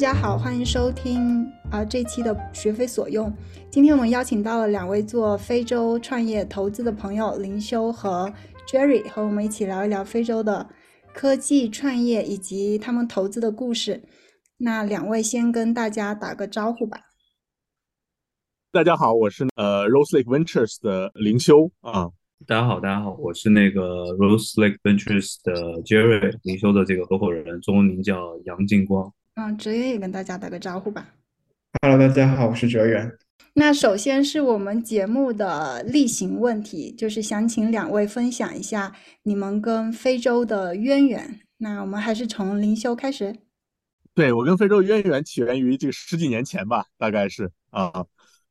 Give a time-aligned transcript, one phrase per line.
[0.00, 3.30] 家好，欢迎收听啊这期的学非所用。
[3.70, 8.32] 今天我们邀请到了两位做非洲创业投资的朋友林修和
[8.66, 10.66] Jerry，和我们一起聊一聊非洲的
[11.12, 14.02] 科技创业以及他们投资的故事。
[14.56, 16.98] 那两位先跟大家打个招呼吧。
[18.72, 22.08] 大家好，我是呃 Rose Lake Ventures 的林修啊。
[22.46, 29.12] 大家好，大家好，我是那个 Rose Lake Ventures 的 Jerry，林修的这个合伙人，中文名叫杨进光。
[29.36, 31.14] 嗯，哲远也跟大家打个招呼吧。
[31.80, 33.10] Hello，大家好，我是哲远。
[33.54, 41.40] 那首先是我们节目的例行问题，就是想请两位分享一下你们跟非洲的渊源。
[41.58, 43.36] 那我们还是从林修开始。
[44.14, 48.04] 对我跟非洲渊源起源于这个十几年前吧，大概是啊，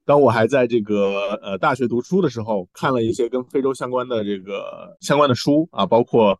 [0.06, 6.40] 当我还在这个呃大学读书的时候，看了一些跟非洲相关的这个相关的书啊，包括。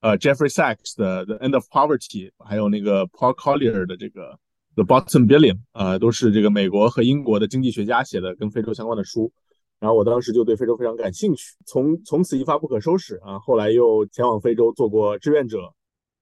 [0.00, 4.30] 呃，Jeffrey Sachs 的《The End of Poverty》，还有那个 Paul Collier 的这个
[4.76, 9.32] 《The Bottom Billion》，啊，都是这个美国和英国的经济学家写的跟非洲相关的书。
[9.80, 13.38] 然后我当时就对非洲非常感兴趣，从从此一发不可收拾啊。
[13.38, 15.72] 后来又前往非洲做过志愿者，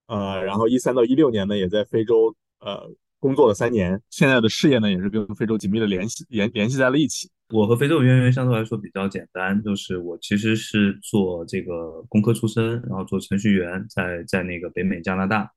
[0.08, 2.82] 呃，然后一三到一六年呢，也在非洲呃
[3.18, 4.00] 工作了三年。
[4.10, 7.30] 现在的事业呢，也是跟非洲紧密的联系联联系在了一起。
[7.50, 15.48] 我和非洲的渊源相对来说比较简单，就是我其实是做这个工科出身，然后做程序员，在在那个北美加拿大，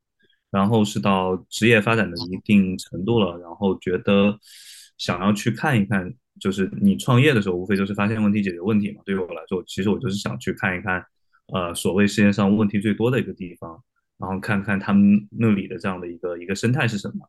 [0.52, 4.38] 然后是到职业发展的一定程度了，然后觉得
[5.00, 9.02] 想要去看一看，就是你创业的时候，无非就是发现问题、解决问题嘛。
[9.04, 11.04] 对于我来说，其实我就是想去看一看，
[11.52, 13.82] 呃，所谓世界上问题最多的一个地方，
[14.20, 17.28] 然后看看他们那里的这样的一个一个生态是什么。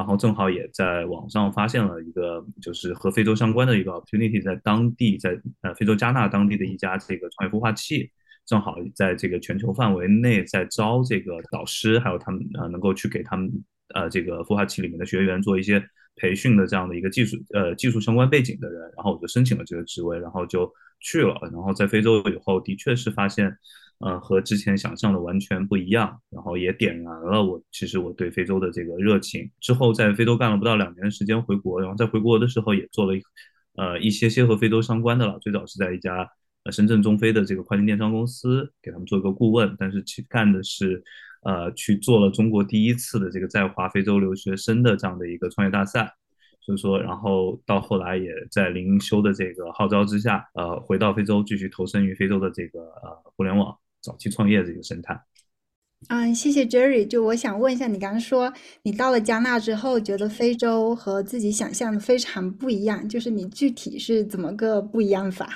[0.00, 8.10] 然后正好也在网上发现了一个，就是和非洲相关的一个 opportunity，在当地，在呃非洲加纳当地的一家这个创业孵化器，
[8.46, 13.52] 正好在这个全球范围内在招这个导师，还有他们呃能够去给他们
[13.94, 15.84] 呃这个孵化器里面的学员做一些
[16.16, 23.54] 培训的这样的一个技术呃技术相关背景的人，然后我就申请了这个职位，然后就去了，然后在非洲以后，的确是发现。
[24.00, 29.50] 呃，和之前想象的完全不一样，然后也点燃了我其实我对非洲的这个热情。
[29.60, 33.18] 之后在非洲干了不到两年的时间，回国，然后在回国的时候也做了
[33.76, 35.38] 呃一些些和非洲相关的了。
[35.40, 36.26] 最早是在一家
[36.64, 41.04] 呃深圳中非的这个跨境电商公司给他们做一个顾问，但是去干的是
[41.42, 46.10] 呃去做了中国第一次的这个在华非洲留学生的这样的一个创业大赛。
[46.62, 53.74] 所以说，然后到后来也在林修的这个号召之下，呃，回到非洲继续投身于非洲的这个呃互联网。
[54.00, 55.20] 早期创业这个生态，
[56.08, 57.06] 嗯，谢谢 Jerry。
[57.06, 58.52] 就我想问一下，你刚刚说
[58.82, 65.48] 你到了加纳之后，觉得非洲和自己想象的非常不一样，就是你具体是怎么个不一样法？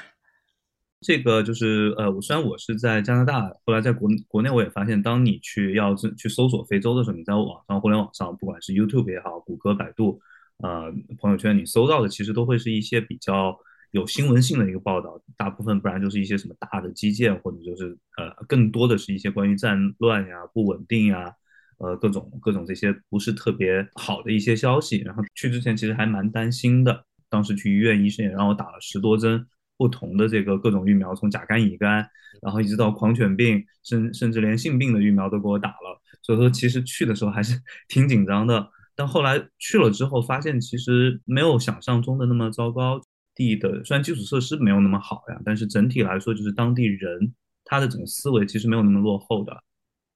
[1.01, 10.21] 这个就是呃，我虽然我是在加拿大，后来在国国内我也发现，当你去要去搜索非洲的时候，你在网上互联网上，不管是 YouTube 也好，谷歌、百度，
[10.59, 13.59] 呃，朋友圈，你搜到的其实都会是一些比较。
[13.95, 21.33] 有新闻性的一个报道，大部分不然就是一些什么大的基建，或者就是呃，更多的是一些关于战乱呀、不稳定呀，
[21.79, 24.99] 呃，各种各种这些不是特别好的一些消息。
[25.03, 29.47] 然后去之前其实还蛮担心的，当时去医院，医生也让我打了十多针
[29.77, 32.05] 不同的这个各种疫苗，从甲肝、乙肝，
[32.43, 36.03] 然后一直到狂犬病，甚甚至连性病的疫苗都给我打了。
[36.21, 37.57] 所以说，其实去的时候还是
[37.87, 38.69] 挺紧张的。
[38.97, 43.01] 但后来去了之后，发现其实没有想象中的那么糟糕。
[43.35, 47.35] 地的虽然基础设施没有那么好呀，但是整体来说，就是当地人
[47.65, 49.53] 他的整个思维其实没有那么落后的。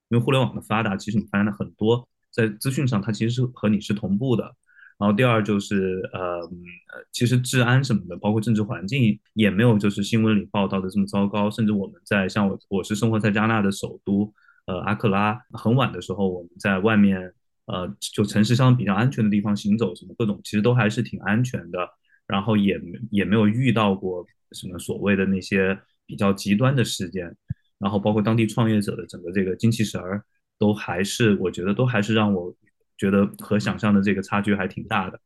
[0.08, 4.44] 因为互联网的发达，其实你发现了很多在资讯上，它其实是和你是同步的。
[4.96, 6.40] 然后第二就是呃，
[7.12, 11.50] 其实治安什么的，包括政治环境也没有就是新闻里报道的这么糟糕。
[11.50, 14.32] 甚至我们在像我我是生活在加纳的首都
[14.66, 17.32] 呃阿克拉，很晚的时候我们在外面
[17.66, 21.78] 呃就城市上比较安全的地方行走，什么各种其实都还是挺安全的。
[22.28, 22.80] 然后也
[23.10, 25.76] 也没有遇到过什么所谓的那些
[26.06, 27.34] 比较极端的事件，
[27.78, 30.24] 然后包括当地创业者的整个这个精气神儿，
[30.58, 32.54] 都还是我觉得都还是让我
[32.96, 35.20] 觉得和想象的这个差距还挺大的。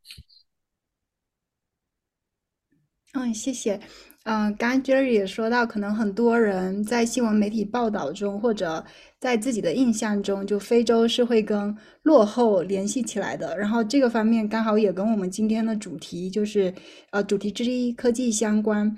[3.15, 3.79] 嗯，谢谢。
[4.25, 8.85] 嗯，刚刚 Jerry 也说到，可能很多人在新闻媒体报道中，或者
[9.19, 13.59] 在自己的印象中，就非洲是会跟落后联系起来的。
[13.59, 16.73] 然后这个方面刚好也跟我们今天的主题，就是
[17.11, 18.97] 呃主题之一科技相关。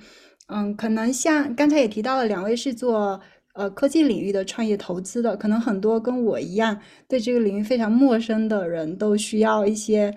[0.48, 3.18] 嗯，可能像刚才也提到了，两位是做
[3.54, 6.78] 呃科技领域的创业投资的，可能很多跟我一样
[7.08, 10.14] 对这个领域非常陌生的人都需要一些。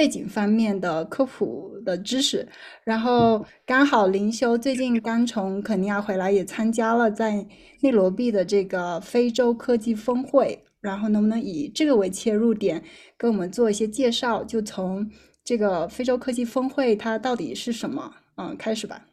[0.00, 2.48] 背景方面的科普的知识，
[2.84, 7.46] 然后刚好林修最近刚从肯尼亚回来，也参加了在
[7.82, 10.64] 内罗毕的这个非洲科技峰会。
[10.80, 12.82] 然后能不能以这个为切入点，
[13.18, 14.42] 跟我们做一些介绍？
[14.42, 15.06] 就从
[15.44, 18.14] 这个非洲科技峰会它到底是什么？
[18.36, 19.04] 嗯，开始吧。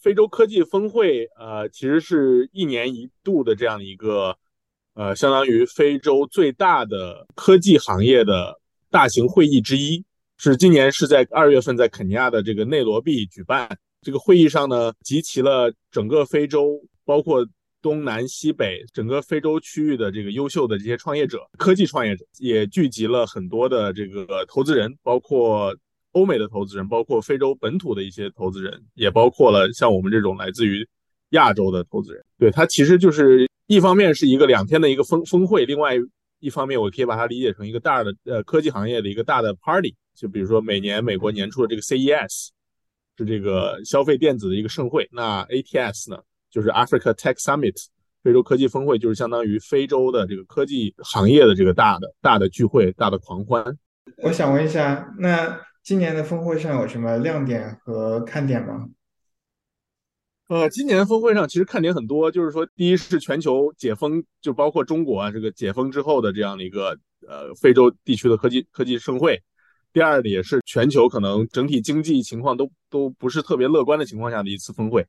[0.00, 4.34] 非洲科技峰会，呃，其实是一年一度的这样的一个，
[4.94, 8.58] 呃，相当于非洲最大的科技行业的
[8.90, 10.04] 大型会议之一。
[10.36, 13.68] 是今年是在二月份在肯尼亚的这个内罗毕举办。
[14.02, 17.46] 这个会议上呢，集齐了整个非洲，包括
[17.82, 25.74] 东南西北整个非洲区域的这个优秀的这些创业者、科技创业者，也聚集了很多的这个投资人，包括。
[26.12, 30.84] 欧美的投资人，包括非洲本土的一些投资人，也包括了像我们这种来自于
[31.28, 32.20] 亚洲的投资人。
[32.36, 35.94] 对它其实就是一方面是一个两天的一个峰峰会，另外
[36.40, 39.94] 一方面我可以把它理解成一个大的呃科技行业的一个大的 party。
[40.14, 42.48] 就比如说每年美国年初的这个 CES
[43.16, 46.20] 是这个消费电子的一个盛会，那 ATS 呢
[46.50, 47.76] 就是 Africa Tech Summit
[48.22, 53.64] 非洲科技峰会，就是相当于非洲的这个科技行业的这个大的大的聚会、大的狂欢。
[54.24, 55.60] 我想问一下，那。
[55.82, 58.86] 今年的峰会上有什么亮点和看点吗？
[60.50, 66.88] 呃，今年峰会上其实看点很多，就是说，第一是全球解封，就包括中国啊，这个解封之后的这样的一个
[67.28, 69.40] 呃非洲地区的科技科技盛会。
[69.92, 75.06] 第二也是全球可能整体经济情况都都不是特别乐观的情况下的一次峰会。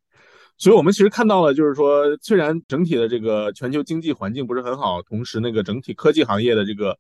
[0.60, 6.96] 所以我们其实看到了，就是说，虽然整体的这个全球经济环境不是很好，同时那个整体科技行业的这个。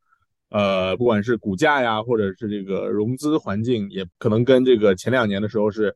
[0.49, 5.95] 呃，不管是股价呀，或者是这个融资环境，也可能跟这个前两年的时候是，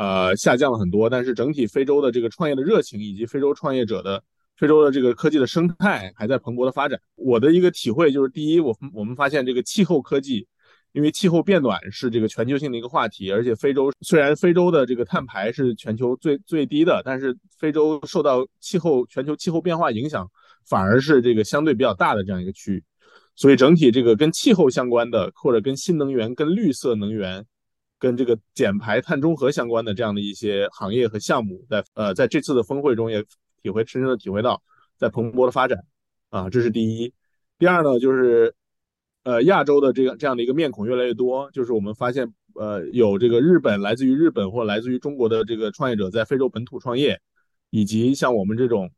[0.00, 1.10] 呃，下降了很多。
[1.10, 4.22] 但是整体非洲的这个创业的热情，以及非洲创业者的
[4.56, 6.98] 非洲的这个科技的生态，还在蓬勃的发展。
[7.16, 10.46] 我的一个体会就是，第一，我我们发现这个气候科技，
[10.92, 20.26] 因为气候变暖是这个全球性的一个话题，而且非洲虽然非洲的这个碳排是全球最最低的，但是非洲受到气候全球气候变化影响，
[20.66, 22.82] 反而是这个相对比较大的这样一个区域。
[23.36, 27.44] 所以整体这个跟气候相关的，或者跟新能源、跟绿色能源、
[28.00, 33.22] 跟这个减排、碳中和相关的这样的一些行业和项目，在呃在这次的峰会中也
[33.62, 34.60] 体会深深的体会到
[34.96, 35.78] 在蓬勃的发展
[36.30, 37.12] 啊，这是第一。
[37.58, 38.54] 第二呢，就是
[39.22, 47.20] 呃亚洲的这个这样的一个面孔越来越多，就是我们发现呃有这个日本来自于日本或来自于中国的这个创业者在非洲本土创业，
[47.68, 48.90] 以及像我们这种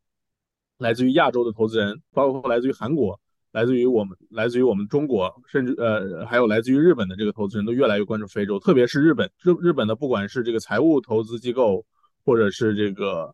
[0.77, 3.19] 来自于亚洲的投资人，包括来自于韩国。
[3.53, 11.85] 来自于我们，来自于我们中国，甚至呃，还有来自于日本的这个投资人都越来越关注非洲，特别是日本，日日本的不管是这个财务投资机构，
[12.25, 13.33] 或者是这个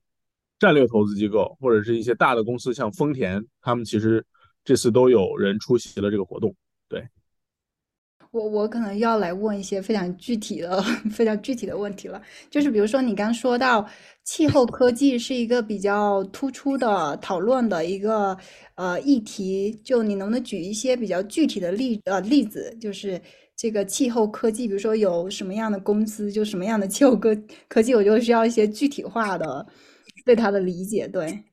[0.59, 4.23] 战略投资机构，或者是一些大的公司，像丰田，他们其实
[4.65, 6.53] 这次都有人出席了这个活动，
[8.31, 10.81] 我我可能要来问一些非常具体的、
[11.11, 13.87] 非常具体的问题了，就是比如说你刚说到
[14.23, 18.37] 气候科技是一个比较突出的讨论的一个
[18.75, 23.19] 呃议题，就你能不能举一些比较具体的例呃例子，就是
[23.55, 27.35] 这个气候科技，比如说有什么样的公司，就什么样的气候科
[27.67, 29.65] 科技，我就需要一些具体化的
[30.23, 31.48] 对它的理解，对。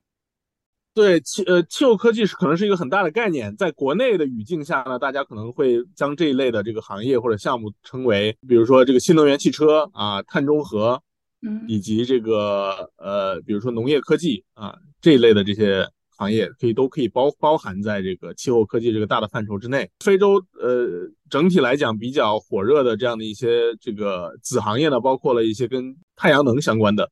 [0.96, 10.98] 对气呃气候科技是可能是一个很大的概念，在国内的语境下呢，大家可能会将这一类的这个行业或者项目称为，比如说这个新能源汽车啊、碳中和，
[11.42, 15.86] 嗯，以及这个呃，比如说农业科技啊这一类的这些
[16.16, 19.90] 行业，可以都可以包包含在这个气候科技这个大的范畴之内。
[20.00, 20.88] 非洲呃
[21.28, 27.10] 整体来讲比较火热的这样的一些这个子行业呢，包括了一些跟太阳能相关的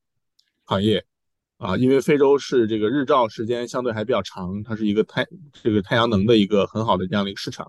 [0.65, 1.05] 行业。
[1.65, 5.27] 啊，因为非洲是这个日照时间相对还比较长，它是一个太
[5.63, 7.67] 这个太阳能的一个很好的这样的一个市场，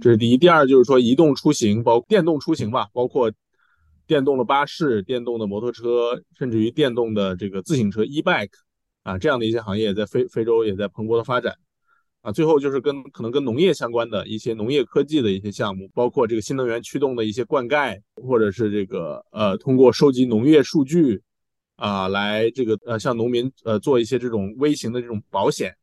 [0.00, 0.36] 这是第一。
[0.36, 3.30] 第二就是说移动出行，包电动出行吧，包括
[4.08, 8.58] 电动的巴士、电动的摩托车，甚至于电动的这个自行车 e-bike
[9.04, 11.54] 啊，这样的一些行业在非非洲也在蓬勃的发展。
[12.22, 21.22] 啊，最后就是跟可能跟农业相关的一些农业科技的一些项目，包括这个新能源驱动的一些灌溉，或者是这个呃通过收集农业数据。
[21.82, 25.74] 啊，来这个呃，向农民呃做一些这种微型的这种保险，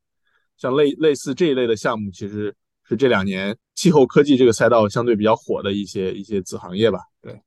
[0.56, 2.56] 像类类似这一类的项目，其实
[2.88, 7.00] 是这两年气候科技这个赛道相对比较火的一些一些子行业吧。
[7.22, 7.38] 对。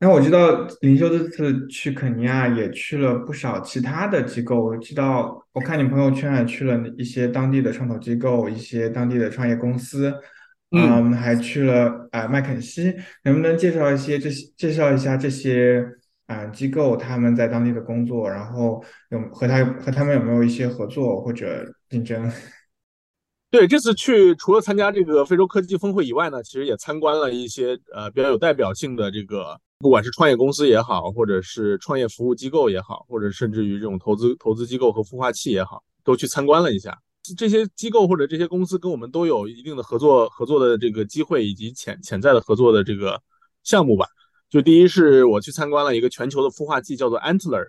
[0.00, 10.12] 那我知道林修这次去肯尼亚也去了不少其他的机构，我知道我看你朋友圈也去了一些当地的创投机构，一些当地的创业公司。
[10.72, 15.84] 嗯，还去了啊麦肯锡，能不能介绍一些这些，介绍一下这些
[16.30, 22.30] 啊机构他们在当地的工作，然后有和他和他们有没有一些合作或者竞争？
[23.50, 35.82] 对，这次去除了参加这个非洲科技峰会以外呢，其实也参观了一些呃比较有代表性的这个，不管是创业公司也好，或者是创业服务机构也好，或者甚至于这种投资投资机构和孵化器也好。
[36.02, 36.98] 都去参观了一下。
[37.36, 43.20] 这些机构或者这些公司跟我们都有一定的合作合作的这个机会以及潜潜在的合作的这个
[43.62, 44.06] 项目吧。
[44.50, 47.68] 就第一是我去参观了一个全球的孵化器，叫做 Antler，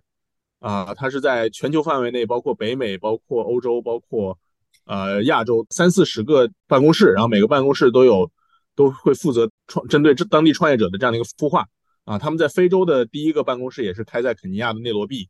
[0.60, 4.38] 啊，它是在全球范围内，包括北美、包括欧洲、包括
[4.86, 8.30] 呃亚洲三四十个办公室，然后每个办公室都有
[8.76, 11.66] 都会负责创针对这当地创业者的这样的一个孵化。
[12.04, 15.30] 啊，他们在非洲的第一个办公室也是开在肯尼亚的内罗毕。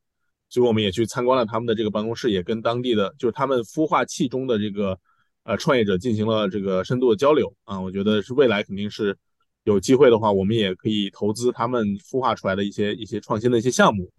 [0.49, 4.99] 所以我们也去参观了他们的这个办公室，也跟当地的就是他们孵化器中的这个
[5.43, 7.79] 呃创业者进行了这个深度的交流啊。
[7.79, 9.17] 我觉得是未来肯定是
[9.63, 14.09] 有机会的话，我们也可以投资他们孵化出来的一些一些创新的一些项目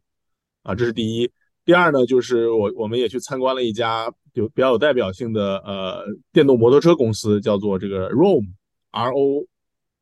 [0.62, 0.74] 啊。
[0.74, 1.30] 这是第一。
[1.64, 9.46] 第二呢，就是我我们也去参观了一家有比较有代表性的呃电动摩托车公司，叫做这个 Roam，R O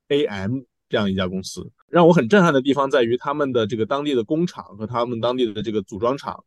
[0.09, 0.61] A M。
[0.89, 6.43] 这样一家公司让我很震撼的地方在于，他们的这个当地的工厂和他们当地的这个组装厂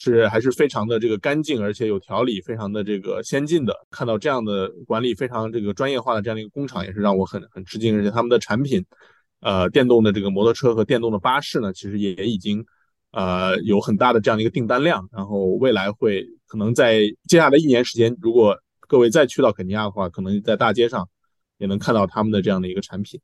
[0.00, 3.74] 是还是非常的这个干净，而且有条理，非常的这个先进的。
[3.90, 7.94] 看到这样的管理非常这个专业化的这样的一个工厂，也是让我很很吃惊。
[7.94, 8.82] 而且他们的产品，
[9.40, 12.64] 呃，电动的这个摩托车和电动的巴士呢，其实也已经
[13.12, 15.06] 呃有很大的这样的一个订单量。
[15.12, 21.06] 然后未来会可能在接下来一年时间，如果各位再去到肯尼亚的话，可能在大街上
[21.58, 23.20] 也能看到他们的这样的一个产品。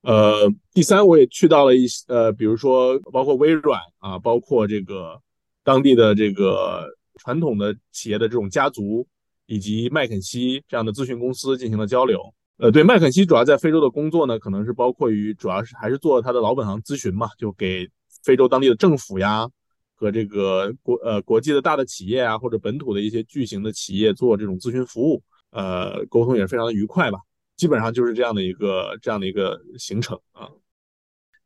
[0.00, 5.20] 呃，第三，我也去到了一些呃，比如说包括微软啊，包括这个
[5.64, 6.86] 当地的这个
[7.18, 9.04] 传统的企业的这种家族，
[9.46, 12.20] 以及麦肯锡这样的咨询公司进行了交流。
[12.58, 17.88] 呃，对，麦肯锡主要在非洲的工作呢，可能是包括于主要是还是做他的老本行咨询嘛，就给
[18.22, 19.48] 非洲当地的政府呀
[19.96, 27.18] 和这个国呃国际的大的企业啊，或者本土的一些巨型的企业做这种咨询服务，呃，沟通也是非常的愉快吧。
[27.56, 30.48] 基本上就是这样的一个这样的一个行程啊。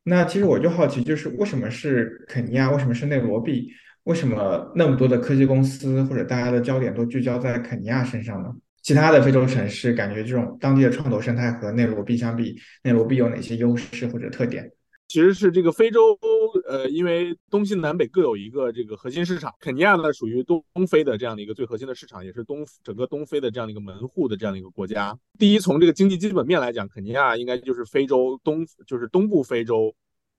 [0.02, 2.70] 那其实我就好奇，就是为什么是肯尼亚？
[2.70, 3.70] 为什么是内罗毕？
[4.08, 8.48] 为什么那么多的科技公司或者大家的焦点都聚焦在肯尼亚身上呢？
[8.82, 14.72] 其他的非洲城市，感觉这种当地的创投生态和内罗毕相比，内罗毕有哪些优势或者特点？
[15.08, 16.18] 其实是这个非洲，
[16.66, 19.54] 呃，因为东西南北各有一个这个核心市场。
[19.60, 25.14] 肯尼亚呢，属于东东非的这样的一个最核心的市场，也是东整个东非的这样的一个门户的这样的一个国家。
[25.38, 29.94] 第一，从这个经济基本面来讲，肯尼亚应该就是非洲东，就是东部非洲，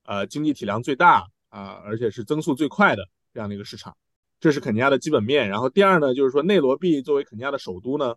[0.08, 3.96] 呃，经济体量最大啊，而且是增速最快的这样的一个市场。
[4.40, 5.50] 这是肯尼亚的基本面。
[5.50, 8.16] 然后第二呢，就是说内罗毕作为肯尼亚的首都呢。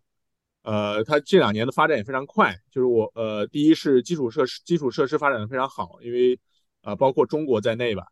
[0.65, 6.39] 呃，它这两年的发展也非常快，就是我呃，第一是基础设施基础设施发展的非常好，因为
[6.83, 8.05] 啊，包括中国在内吧，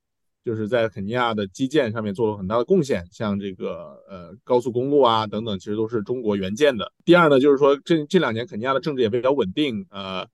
[0.45, 6.93] 就是在肯尼亚的基建上面做了很大的贡献，像这个呃高速公路啊等等，其实都是中国援建的。
[7.05, 10.27] 第二呢，就是说这这两年肯尼亚的政治也比较稳定，呃，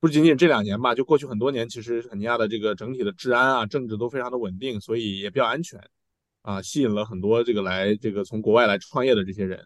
[0.00, 5.78] 不仅仅这两年吧，就过去很多年，其实肯尼亚的这个整体的治安啊、政治都非常的稳定，所以也比较安全，
[6.42, 9.62] 啊，吸引了很多这个来这个从国外来创业的这些人。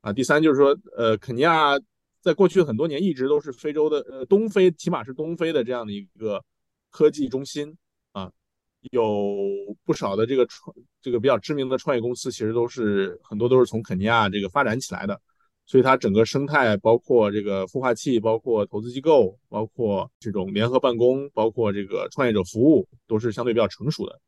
[0.00, 1.78] 啊，第三就是说，呃，肯尼亚
[2.20, 6.42] 在过去很多年一直都是非洲的，呃，东非，起码是东非的这样的一个
[6.90, 7.74] 科技中心
[8.12, 8.30] 啊，
[8.90, 9.34] 有
[9.84, 15.18] 不少的这个创，这个比较知名的创业公司，其实都是很多都是从肯尼亚这个发展起来的，
[15.66, 24.20] 所以它整个生态，包括这个孵化器，包括投资机构，包括这种联合办公，包括这个创业者服务，都是相对比较成熟的。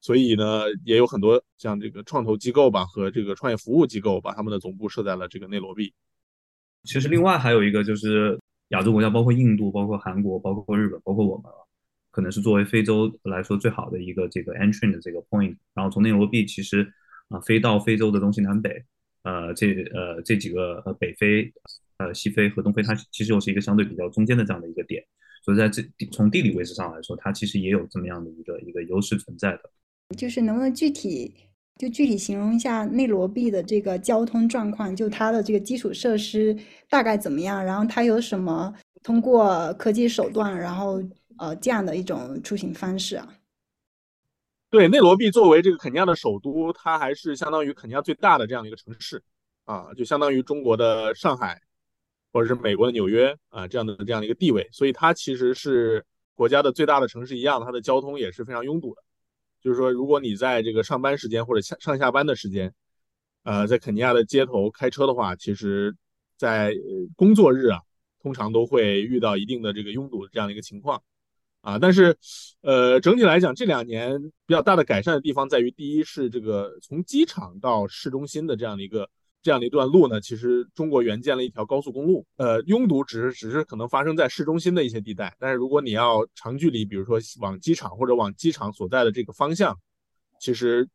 [0.00, 5.92] 所以呢，也有很多像这个创投机构吧和这个创业服务机构，把他们的总部设在了这个内罗毕。
[6.84, 11.52] 其实另外还有一个就是亚洲国家，包括印度、包括韩国、包括日本、包括我们，
[12.10, 15.54] 可能是作为非洲来说最好的一个这个 entry 的这个 point。
[15.74, 16.90] 然后从内罗毕其实
[17.28, 18.82] 啊飞到非洲的东西南北，
[19.22, 21.52] 呃这呃这几个呃北非、
[21.98, 25.02] 呃西非和东非，它其实又是一个相对比较中间的这样的一个点。
[25.42, 29.70] 所以在这从地理位置上来说，它其实也有这么样的一个一个优势存在的。
[30.16, 31.34] 就是能不能具体
[31.78, 34.94] 就具体形容一下内罗毕的这个交通状况？
[34.94, 36.56] 就它的这个基础设施
[36.88, 37.64] 大概怎么样？
[37.64, 41.02] 然后它有什么通过科技手段，然后
[41.38, 43.26] 呃这样的一种出行方式啊？
[44.70, 49.20] 对，内罗毕作为这个肯尼亚的首都，它还是相当于肯尼亚最大的这样的一个城市
[49.64, 51.60] 啊，就相当于中国的上海
[52.32, 56.04] 或者是美国的纽约啊这样的这样的一个地位，所以它其实是
[56.36, 59.02] 国家的最大的城市一样，它的交通也是非常拥堵的。
[59.60, 62.72] 就是说，如果你在这个上班时间或者下上下班的时间，
[63.42, 65.94] 呃，在肯尼亚的街头开车的话，其实，
[66.36, 66.72] 在
[67.16, 67.80] 工作日啊，
[68.22, 71.02] 通常都会遇到一定的这个拥堵的这样的一个情况，
[71.60, 72.16] 啊，但是，
[72.62, 79.08] 呃，整体来讲，这两年比较大的改善的地方在于，第一是这个从机场到市中心的这样的一个。
[79.42, 82.26] 这样的一段路呢，其实中国援建了一条高速公路。
[82.36, 89.74] 呃，拥堵只是只是可能发生在市中心的一些地带，但是如果你要长距离，比如说往机场或者往机场所在的这个方向，
[90.42, 90.86] 其实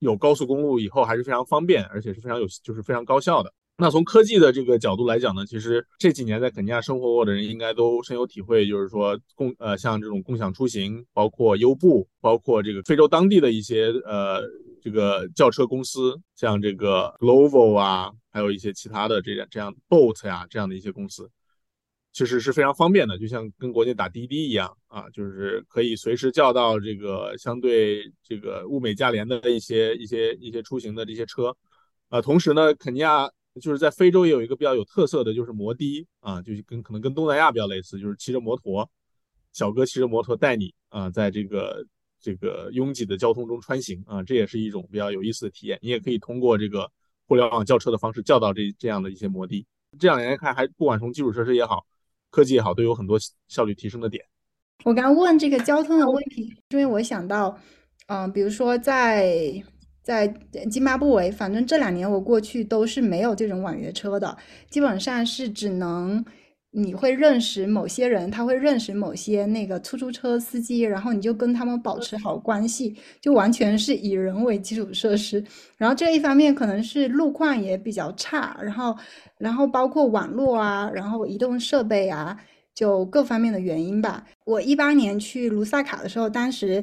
[0.00, 3.54] 有高速公路以后还是非常方便，而且是非常有就是非常高效的。
[3.82, 14.40] 那从科技的这个角度来讲呢，其实这几年在肯尼亚生活过的人应该都深有体会，就是说共呃像这种共享出行，包括优步，包括这个非洲当地的一些呃
[14.80, 21.28] 这个轿车公司，像这个 Glovo 啊，还有一些其他的这样这样 Bolt 呀这样的一些公司，
[22.12, 31.56] 其实是非常方便的，就像跟国内打滴滴一样啊，就是可以随时叫到这个相对这个物美价廉的一些一些一些出行的这些车，
[32.10, 33.28] 啊，同时呢，肯尼亚。
[33.60, 38.88] 就是在非洲也有一个比较有特色的，就是摩的啊，就是跟可能跟东南亚比较类似，就是骑着摩托，
[39.52, 41.86] 小哥骑着摩托带你啊，在这个
[42.18, 45.78] 这个拥挤的交通中穿行啊，这也是一种比较有意思的体验。
[45.82, 46.90] 你也可以通过这个
[47.26, 49.66] 互联网叫车的方式叫到这这样的一些摩的。
[49.98, 51.84] 这两年看，还不管从基础设施也好，
[52.30, 53.18] 科技也好，都有很多
[53.48, 54.24] 效率提升的点。
[54.84, 57.58] 我刚问这个交通的问题，是因为我想到，
[58.06, 59.62] 嗯，比如说在。
[60.02, 60.26] 在
[60.70, 64.36] 津巴布韦，反正这两年我过去都是没有这种网约车的，
[64.68, 66.24] 基本上是只能
[66.72, 75.44] 你会认识某些人，他会认识某些那个出租车司机，然后你就跟他们保持好关系，就完全是以人为基础设施。
[75.76, 78.96] 然后这一方面可能是路况也比较差，然后
[79.38, 82.36] 然后包括网络啊，然后移动设备啊，
[82.74, 84.26] 就各方面的原因吧。
[84.46, 86.82] 我一八年去卢萨卡的时候，当时。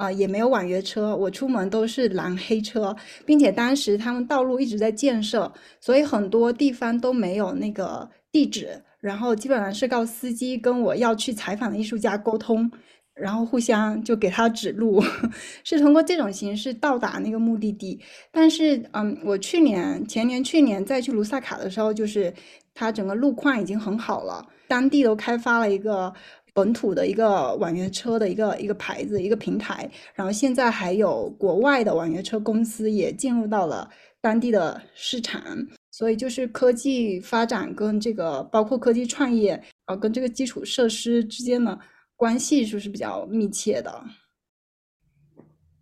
[0.00, 12.70] 啊，也没有网约车，我出门都是蓝黑车，并且当时他们道路一直在建设，所以很多地方都没有那个地址，然后基本上是靠司机跟我要去采访的艺术家沟通，
[13.12, 15.04] 然后互相就给他指路，
[15.64, 18.00] 是通过这种形式到达那个目的地。
[18.32, 22.32] 但是，嗯，我去年、前年、去年再去卢萨卡的时候，就是
[22.72, 26.10] 它整个路况已经很好了，当地都开发了一个。
[26.52, 33.88] 本土的一个网约车的一个一个牌子一个平台，然后现在还有国外的网约车公司也进入到了
[34.20, 35.42] 当地的市场，
[35.90, 41.78] 所以就是科技发展跟这个包括科技创业啊，跟这个基础设施之间的
[42.16, 44.02] 关系是是比较密切的？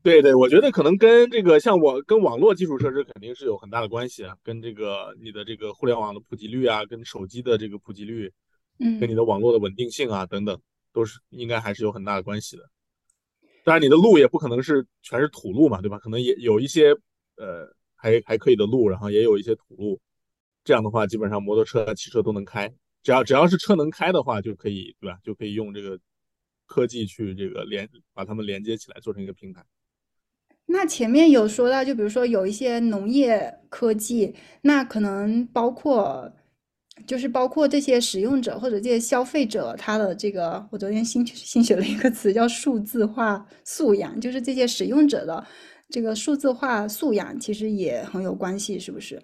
[0.02, 8.32] 对对，我觉得可能跟这个像我跟网络基础设施肯定是有很大的关系啊，跟这个你的这个互联网的普及率啊，跟手机的这个普及率。
[8.78, 10.60] 嗯，跟你的网络的稳定性啊等等，
[10.92, 12.62] 都是应该还是有很大的关系的。
[13.64, 15.98] 当然，你的路也不可能是全是土路嘛，对吧？
[15.98, 16.90] 可能也有一些
[17.36, 20.00] 呃还还可以的路，然后也有一些土路。
[20.64, 22.72] 这样的话，基本上摩托车、汽车都能开。
[23.02, 25.18] 只要只要是车能开的话，就可以，对吧？
[25.22, 25.98] 就可以用这个
[26.66, 29.62] 科技去这个连把它们连接起来，做成一个平台。
[30.66, 36.32] 那前面有说到，就比如说有一些农业科技，那可能包括。
[37.06, 45.46] 就是包括这些使用者或者这些消费者，他的这个，我昨天新新学了一个词叫数字化素养，就是这些使用者的
[45.88, 49.22] 这个数字化素养，其实也很有关系，是不是？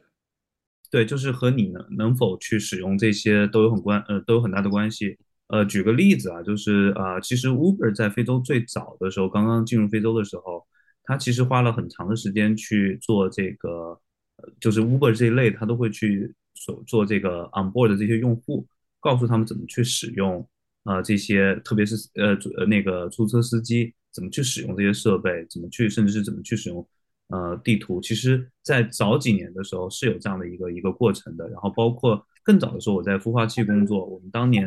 [0.90, 5.18] 对，就是和你能能否去使用这些都有很关，呃，都有很大的关系。
[5.48, 10.64] 呃，举个例子啊，就是啊，其实 Uber 在非洲最早的时候，刚刚进入非洲的时候，
[11.02, 14.00] 它其实花了很长的时间去做这个，
[14.60, 16.34] 就是 Uber 这一类，它都会去。
[16.64, 18.66] 所做这个 on board 的这些用户，
[18.98, 20.48] 告诉他们怎么去使用，
[20.84, 26.88] 呃，这些特别是呃呃那个出租车司机怎么去使用这些设备，怎么去，甚至是怎么去使用
[27.28, 28.00] 呃地图。
[28.00, 31.46] 其实，在早几年的时候是有这样的一个一个过程的。
[31.50, 34.66] 然后，包括更早的时候，我在孵化器工作，我们当年，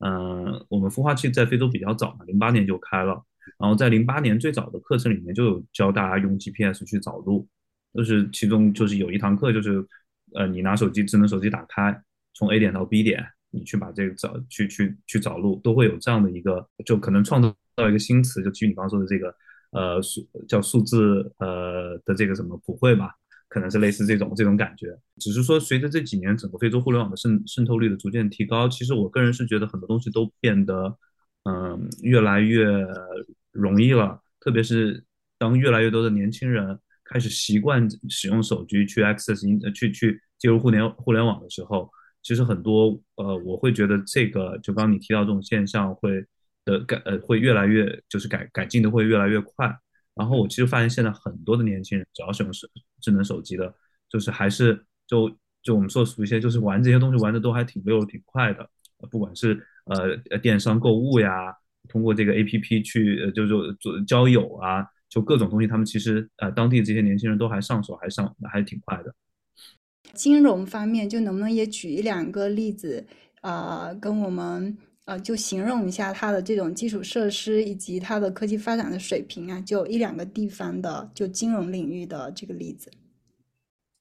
[0.00, 3.22] 嗯，我们孵化器在非洲比较早嘛，零八年就开了。
[3.60, 7.46] 然后在零八年最早的课程里面就有教大家用 GPS 去找路，
[7.94, 9.86] 就是其中就是有一堂课就是。
[10.34, 12.02] 呃，你拿手机智能手机打开，
[12.34, 19.34] 从 A 点到 B 点，你去把这个找去去去找路，都会有这样的一个，就可能创造到一个新词，就基于你刚刚说的这个，
[19.70, 23.14] 呃，数叫数字呃的这个什么普惠吧，
[23.48, 24.98] 可能是类似这种这种感觉。
[25.18, 30.96] 只是说，随着这几年整个非洲互联网的渗渗透率的逐渐提高，其实我个人是觉得很多东西都变得
[31.44, 32.66] 嗯越来越
[33.52, 35.04] 容易了，特别是
[35.38, 36.78] 当越来越多的年轻人。
[37.08, 41.90] 开始习惯使用手机去 access 去去接入互联互联网的时候，
[42.22, 46.24] 其实很多呃，我会觉得这个就刚你提到这种现象会
[46.64, 49.72] 的改呃会越来越就是改改进的会越来越快。
[50.14, 52.66] 然后我其实发现现在很多的年轻人只要使用手
[53.00, 53.72] 智能手机的，
[54.08, 55.30] 就是还是就
[55.62, 58.68] 就我们说熟一些，就是玩这些东西玩的都还挺溜挺快的。
[59.10, 61.54] 不管是呃电商购物呀，
[61.88, 64.86] 通过这个 A P P 去呃就是做交友啊。
[65.08, 69.14] 就各种东西，他们其实呃，当地这些年轻人都还上手，还上还挺快的。
[70.14, 73.06] 金融方面，就能不能也举一两个例子，
[73.42, 82.90] 呃，跟我们呃，就形容一下它的这种基础设施以及它的科技发展的水平啊，就一两个地方的就金融领域的这个例子。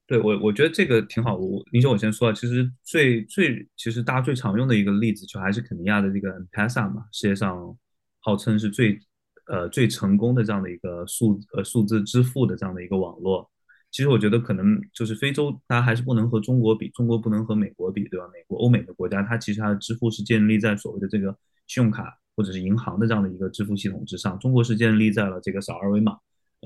[0.07, 1.35] 对我，我觉得这个挺好。
[1.35, 7.75] 我林兄，我先说啊，其实最最其实大家最常用的一个例子，就还是肯尼亚的这个 M-Pesa 嘛，世界上
[8.19, 8.99] 号称是最
[9.47, 13.49] 呃最成功的这样的一个数呃数字支付的这样的一个网络。
[13.91, 18.25] 其实我觉得可能就是非洲，它还是不能和中国比，中国不能和美国比，对吧？
[18.33, 21.35] 美国、欧美的国家，它其实它的支付是建立在所谓的这个
[21.67, 24.37] 信用卡或者是银行的这样的一个支付系统之上。
[24.39, 26.17] 中国是建立在了这个扫二维码，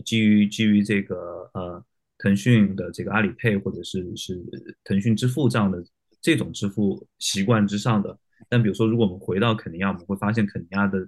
[0.04, 1.84] 基于基于这个呃。
[2.22, 4.44] 腾讯的这个阿里 Pay 或者是是
[4.84, 5.82] 腾讯支付这样的
[6.22, 11.08] 这种支付习惯之上的，但比如说，如果我们回到肯尼亚，我们会发现肯尼亚的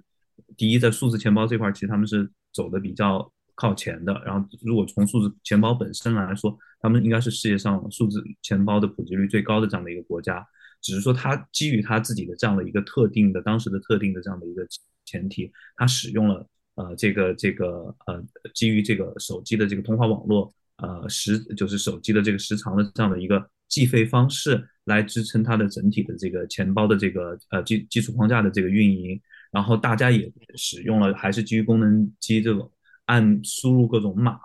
[0.56, 4.12] 第一，在数字钱包这块，其实他们是走的比较靠前的。
[4.24, 10.46] 然后，如果从数字钱包本身来说，他们应该是世界上数字钱包的普及率最高的这样的一个国家。
[10.80, 14.66] 只是说，它基于它自己的这样的一个特定的当时的特定的这样的一个
[15.04, 20.52] 前提，它使用了呃这个这个呃基于这个手机的这个通话网络。
[20.76, 29.20] 呃，时就是手机的这个时长的这样的一个计费方式来支撑它的整体的这个钱包的这个呃基基础框架的这个运营，
[29.52, 32.68] 然后大家也使用了还是基于功能机这种
[33.04, 34.36] 按输入各种码，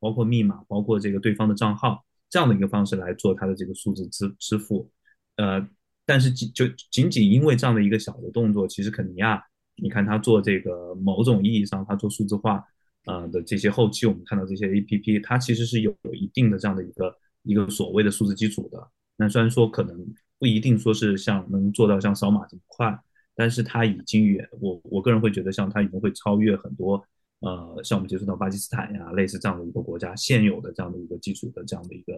[0.00, 4.90] 包括密码，包括这个对方的账号这样的一个方式来做它的这个数字支支付，
[5.36, 5.64] 呃，
[6.04, 9.40] 但是仅就仅仅因为这样的一个小的动作，其实肯尼亚，
[9.76, 12.64] 你看他做这个某种意义上他做数字化。
[13.06, 18.88] 呃的这些后期我们看到这些 A P P，它其实是有有一定的这样的一个一个所谓的数字基础的。
[19.18, 19.94] 那虽然说可能
[20.38, 22.98] 不一定说是像能做到像扫码这么快，
[23.34, 27.02] 但是它已经远我我个人会觉得像它已经会超越很多
[27.40, 32.14] 呃像我们接触到巴基斯坦呀类似这样的一个国家现有的这样的一个基础的这样的一个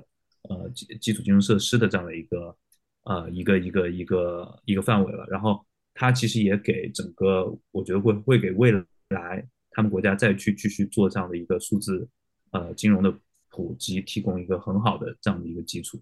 [0.48, 2.57] 呃基基础金融设施的这样的一个
[3.05, 5.26] 呃一个一个一个一个范围了。
[5.31, 8.72] 然后它其实也给整个我觉得会会给未
[9.09, 9.46] 来。
[9.79, 12.09] 他们国家再去继续做这样的一个数字，
[12.50, 13.14] 呃，金融的
[13.50, 16.00] 普及，提供一个很好的这样的一个基础。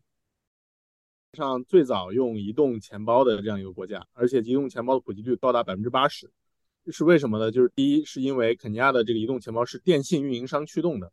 [1.35, 6.31] 上最早用移动钱包的这样一个国家，而且移动钱包的普及率高达百分之八十，
[6.91, 7.51] 是为什么呢？
[7.51, 11.13] 就是第一，是因为肯尼亚的这个移动钱包是电信运营商驱动的，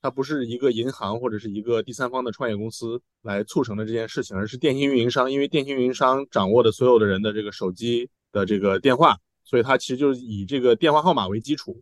[0.00, 9.16] 它不是一个银行或者是一个第三方的创业公司来促成的这件事情，而是电信运营商，因为电信运营商掌握的所有的人的这个手机的这个电话。
[9.44, 11.80] 所以它其实就是以这个电话号码为基础，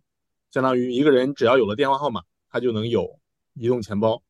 [0.50, 3.18] 相当于一个人只要有了电话号码，他就能有
[3.54, 4.22] 移动钱包。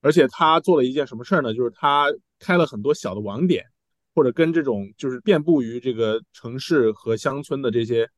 [0.00, 1.54] 而且他做了一件什么事儿呢？
[1.54, 2.06] 就是他
[2.42, 3.64] 开了很多小的网点，
[4.14, 8.08] 或者跟这种就是遍布于这个城市和乡村的这些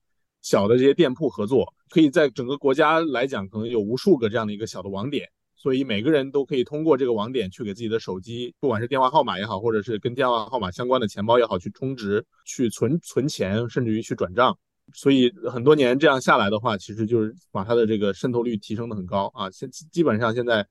[0.40, 5.28] 小的这些店铺合作，可以在整个国家来讲，可能有无数个这样的一个小的网点。
[5.56, 14.54] 所以每个人都可以通过这个网点去给自己的手机，不管是电话号码也好，或者是跟电话号码相关的钱包也好，去充值、去存存钱，甚至于去转账。
[14.92, 19.50] 所以很多年这样下来的话，其实就是把它的这个渗透率提升的很高啊。
[19.50, 20.66] 现基本上现在，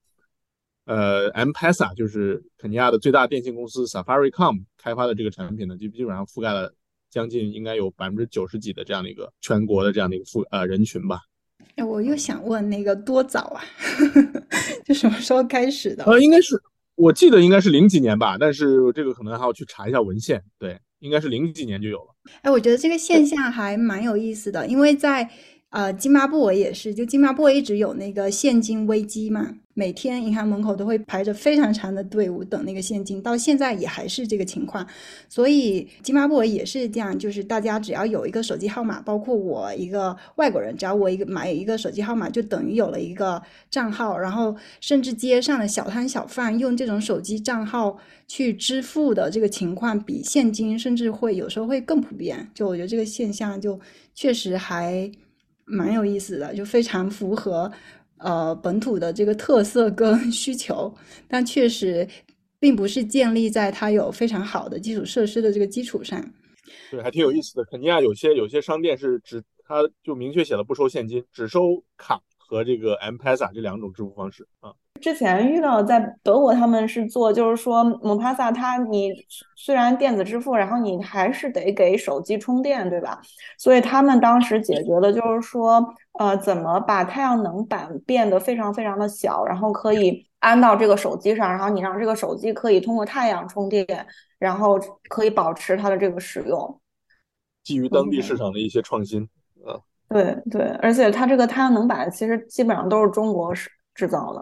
[0.86, 6.74] 呃，M-Pesa 就是肯尼亚的最大电信公司 Safaricom 开发的这个产品呢，就基本上覆盖了
[7.10, 11.20] 将近应该有百分之九十几的这样的一个全国的这样的一个覆呃人群吧。
[11.76, 13.64] 哎，我又想问那个多早啊？
[14.84, 16.04] 就什么时候开始的？
[16.04, 16.62] 呃，应该是
[16.96, 20.44] 我记得应该是零几年吧，但是这个可能还要去查一下文献。
[20.60, 22.14] 对，应该是零几年就有了。
[22.42, 25.30] 哎，我觉得这个现象还蛮有意思的，因为在。
[25.70, 34.88] 呃，津巴布韦也是，就津巴布韦一直有那个现金危机嘛，每天银行门口都会排着非常长的队伍等那个现金，到现在也还是这个情况。
[35.28, 52.48] 所以津巴布韦也是这样，就是大家只要有一个手机号码，包括我一个外国人，只要我一个买一个手机号码，就等于有了一个账号，然后甚至街上的小摊小贩用这种手机账号去支付的这个情况，比现金甚至会有时候会更普遍。
[52.54, 53.80] 就我觉得这个现象就
[54.14, 55.12] 确实还。
[55.66, 57.72] 蛮有意思的，就非常符合
[58.18, 60.94] 呃本土的这个特色跟 需求，
[61.28, 62.08] 但确实
[62.60, 66.24] 并不是建立在它有非常好的基础设施的这个基础上。
[66.90, 67.64] 对，还挺有意思的。
[67.66, 74.74] 肯尼亚有些有些商店是只，它就明确写了不收现金，只收卡和这个 M-Pesa 这两种支付方式啊。
[75.04, 79.12] 之前遇到在德国，他们是做，就是说姆帕萨，它你
[79.58, 83.20] 虽然电子支付，然后你还是得给手机充电，对吧？
[83.58, 85.86] 所以他们当时解决的就是说，
[86.18, 93.86] 呃，怎么把太阳能板变得非常非常的小，然后可以安到这个手机上，然后你让这个手机可以通过太阳充电，
[94.40, 96.80] 然后可以保持它的这个使用。
[97.62, 99.28] 基于当地市场的一些创新，
[99.66, 99.76] 啊，
[100.08, 104.42] 对对，而且它这个太阳能板其实基本上都是中国制制造的。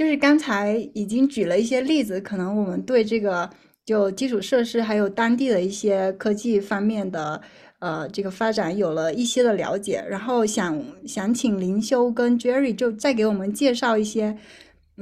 [0.00, 3.50] 就是刚才已经举了一些例子，可能我们对这个
[3.84, 7.38] 就基础设施还有当地的一些科技方面的
[7.80, 14.34] 呃这个发展有了一些的了解，然后想想请林修跟 Jerry 就再给我们介绍一些。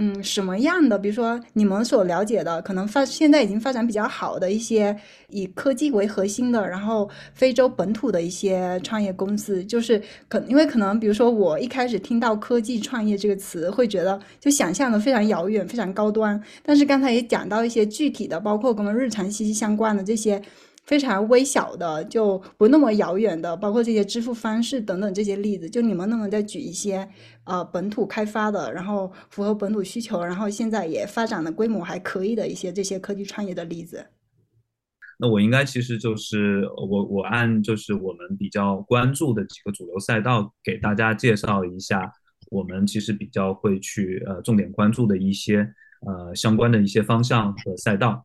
[0.01, 0.97] 嗯，什么样的？
[0.97, 4.97] 比如说你们所了解的，可能发现在已经发展比较好的一些
[5.29, 16.41] 以科技为核心的，然后非洲本土的一些创业公司，就是可因为可能，比如说我一开始听到科技创业这个词，会觉得就想象的非常遥远、非常高端。
[16.63, 20.41] 但是刚才也讲到一些具体的，包括跟我们日常息息相关的这些。
[20.89, 27.07] 非常微小的，就不那么遥远的，包括这些支付方式等等这些例子，就你们能不能再举一些
[27.45, 34.07] 呃本土开发的，然后符合本土需求，然后现在也发展的规模还可以的一些这些科技创业的例子？
[35.19, 42.11] 那我应该其实就是我我按就是我们比较关注的几个主流赛道给大家介绍一下，
[42.51, 45.59] 我们其实比较会去呃重点关注的一些
[46.07, 48.25] 呃相关的一些方向和赛道。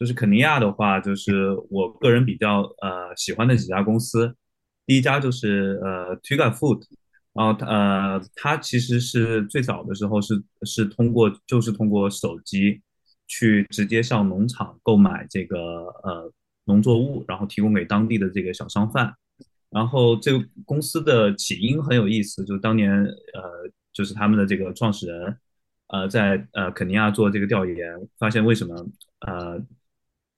[0.00, 4.34] 就是肯尼亚的话，就是我个人比较呃喜欢的几家公司，
[4.86, 6.80] 第一家就是呃 Twiga Food，
[7.34, 12.80] 然后呃它其实是最早的时候是是通过就是通过手机
[13.28, 15.58] 去直接向农场购买这个
[16.02, 16.32] 呃
[16.64, 19.12] 农作物，然后提供给当地的这个小商贩，
[19.68, 25.36] 然后这个公司的起因很有意思，就是当年呃就是他们的这个创始人
[25.88, 27.76] 呃在呃肯尼亚做这个调研，
[28.18, 28.74] 发现为什么
[29.26, 29.62] 呃。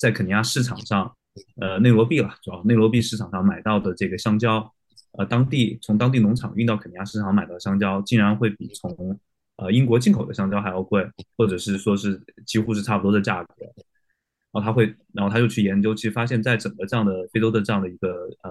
[0.02, 1.16] 在肯尼亚市场上，
[1.60, 4.68] 呃，内罗毕了，主要内罗毕市场上买到的这个香蕉，
[5.12, 9.16] 呃，当地从当地农场运到肯尼亚市场买到香蕉，竟然会比从
[9.58, 13.54] 呃英国进口的香蕉还要贵，或者是说是几乎是差不多的价格。
[14.50, 18.10] 然后他会，然后他就去研究，其实发现，在整个这样的非洲的这样的一个
[18.42, 18.50] 呃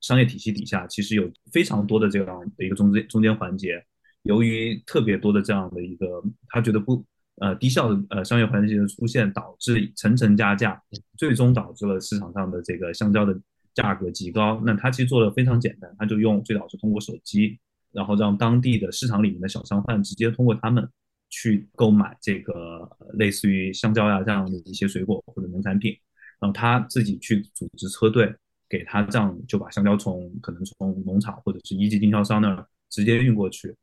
[0.00, 3.84] 商业体系底下，其实有非常多的这样的一个中间中间环节，
[4.22, 7.04] 由于特别多的这样的一个，他觉得不。
[7.40, 10.78] 呃，低效的呃商业环境的出现，导致层层加价，
[11.16, 13.34] 最终导致了市场上的这个香蕉的
[13.74, 14.62] 价格极高。
[14.62, 17.58] 那他其实做的非常简单，他就用最早是通过手机，
[17.92, 20.86] 然后让当地的市场里面的小商贩直接通过他们
[21.30, 25.96] 去购买这个类似于香蕉呀这样的一些水果或者农产品，
[26.40, 28.30] 然后他自己去组织车队，
[28.68, 33.74] 给他这样就把香蕉从可能从农场或者是一级经销商那儿直接运过去。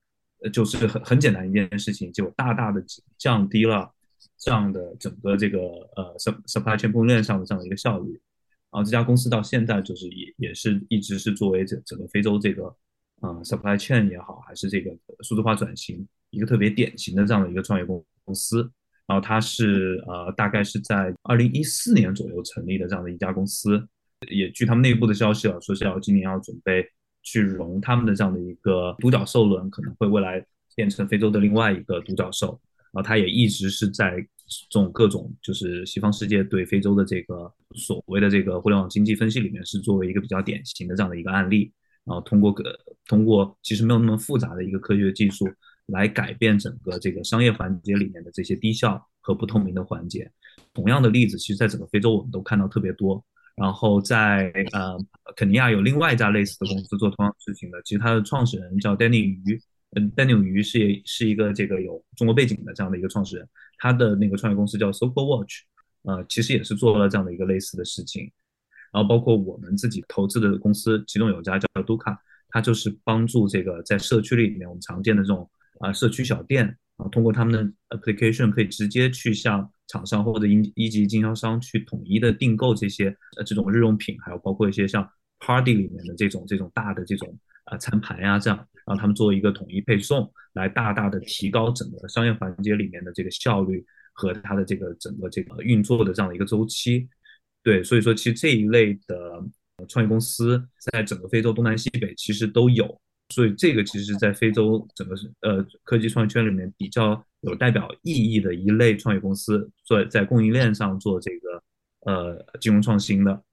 [0.43, 2.83] 呃，就是很很简单一件事情，就大大的
[3.17, 3.91] 降低了
[4.37, 5.59] 这样的整个这个
[5.95, 8.11] 呃 supply chain 供应链上的这样的一个效率。
[8.69, 12.63] 然后这家公司到现在就是也也是一直是作为整整个非洲这个
[13.21, 14.91] 嗯 supply chain 也好，还是这个
[15.23, 18.69] 数字化转型一个特别典型的这样的一个创业公公司。
[19.07, 23.87] 然后它是呃大概是在二零一四年左右成立的这样的一家公司，
[24.29, 26.85] 也据他们内部的消息啊，说是要今年要准备。
[27.27, 30.41] 去融他们的这样的一个独角兽轮，可能会未来
[30.77, 32.57] 变成非洲的另外一个独角兽。
[32.93, 34.25] 然后它也一直是在
[34.71, 41.73] 这种各种就是西方世界对非洲的这个所谓的这个互联网经济分析里面，是作为一个比较典型的这样的一个案例。
[42.05, 42.73] 然后通过个
[43.07, 45.45] 通过其实没有那么复杂的一个科学技术
[45.87, 50.31] 来改变整个这个商业环节里面的这些低效和不透明的环节。
[50.73, 53.21] 同样的例子，其实在整个非洲我们都看到特别多。
[53.57, 54.95] 然后在呃
[55.35, 59.59] 肯尼亚有另外一家类似的公司做同样的事情的，其实它的创始人叫 Danny 鱼，
[59.95, 65.63] 嗯，Danny 鱼是是一个这个有中国背景的这样的一个创始人，他的那个创业公司叫 Super Watch，
[66.03, 68.31] 呃，其实也是做了这样的一个类似的事情。
[68.93, 72.15] 然后包括我们自己投资的公司，其中有一家叫 Duka，
[72.49, 85.07] 它就是帮助这个在社区里面我们常见的这种啊社区小店啊，通过他们的 application 可以直接去向厂商或者一一级经销商去统一的订购这些呃这种日用品，还有包括一些像
[85.39, 97.07] party 里面的这种这种大的这种啊餐盘呀这样，让他们做一个统一配送，来大大的提高整个商业环节里面的这个效率和它的这个整个这个运作的这样的一个周期。
[97.63, 99.43] 对，所以说其实这一类的
[99.87, 102.99] 创业公司在整个非洲东南西北其实都有。
[103.29, 111.63] 所以这个其实在非洲整个呃科技创业圈里面比较有代表意义的一类创业公司，做在供应链上做这个
[112.11, 113.43] 呃金融创新的。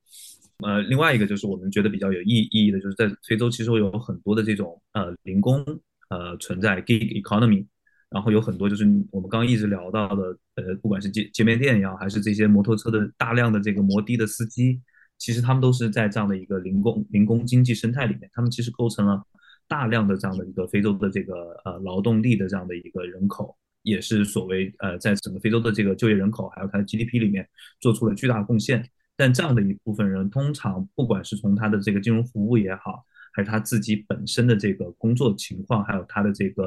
[0.58, 5.64] 呃，另外一个就是我们觉得比较有意意义的，就是在非洲其实有很多的这种呃零工
[6.08, 7.66] 呃存在 gig economy，
[8.08, 14.80] 然后有很多就是我们刚刚一直聊到的呃不管是街街面店也好，还是这些摩托车的大量的这个摩的的司机，
[15.18, 19.20] 其实他们都是在这样的一个零工零工经济生态里面，他们其实构成了。
[19.68, 27.48] 大量的这样的一个非洲的这个呃劳动力的这样的一个人口，也是所谓呃在整个非洲的这个就业人口还有它的 GDP 里面
[27.81, 28.88] 做出了巨大贡献。
[29.16, 36.64] 但这样的一部分人，通常不管是从他的这个金融服务也好，还是他自己本身的这个工作情况，还有他的这个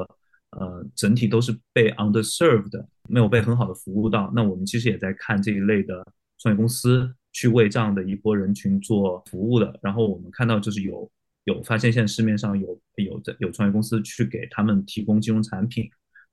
[0.52, 4.32] 呃整体都是被 underserved 没有被很好的服务到。
[4.34, 6.02] 那我们其实也在看这一类的
[6.38, 9.78] 创业公司去为这样的一波人群做服务的。
[9.82, 11.10] 然后我们看到就是有
[11.48, 15.84] 有发现现在市面上有有的有创业公司去给他们提供金融产品，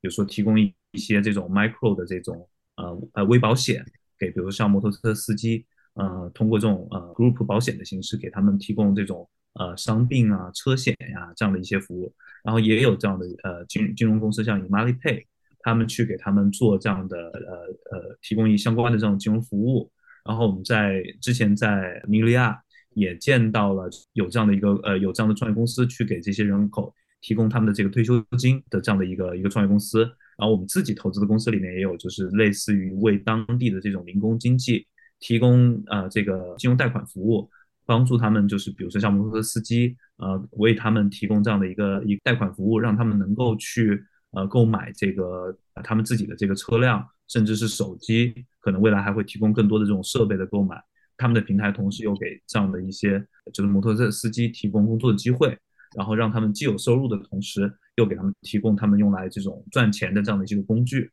[0.01, 2.35] 比如说提供一一些这种 micro 的这种
[2.75, 3.83] 呃呃微保险，
[4.19, 12.13] 给比如像摩托车司机，呃通过这种呃 group 保险的形式给他们提供这种呃伤病啊车险呀这样的一些服务。
[12.43, 15.23] 然后也有这样的呃金金融公司，像 EmaliPay，
[15.59, 19.89] 他们去给他们做这样的呃呃提供一相关的这种金融服务。
[20.25, 22.59] 然后我们在之前在尼日利亚
[22.95, 30.01] 也见到了有这样的一个呃有这样的创业公司去给这些人口提供他们的这个退休金的这样的一个一个创业公司。
[30.37, 34.87] 然后我们自己投资的公司里面也有就是类似于为当地的这种零工经济
[35.19, 37.47] 提供呃这个金融贷款服务。
[37.87, 50.81] 帮助他们，就是比如说像摩托车司机，呃，为他们提供这样的一个一贷款服务，让他们能够去呃购买这个他们自己的这个车辆，甚至是手机，可能未来还会提供更多的这种设备的购买。
[51.17, 53.23] 他们的平台同时又给这样的一些
[53.53, 55.57] 就是摩托车司机提供工作的机会，
[55.95, 61.09] 然后让他们既有收入的同时，又给他们提供他们用来这种赚钱的这样的一些工具。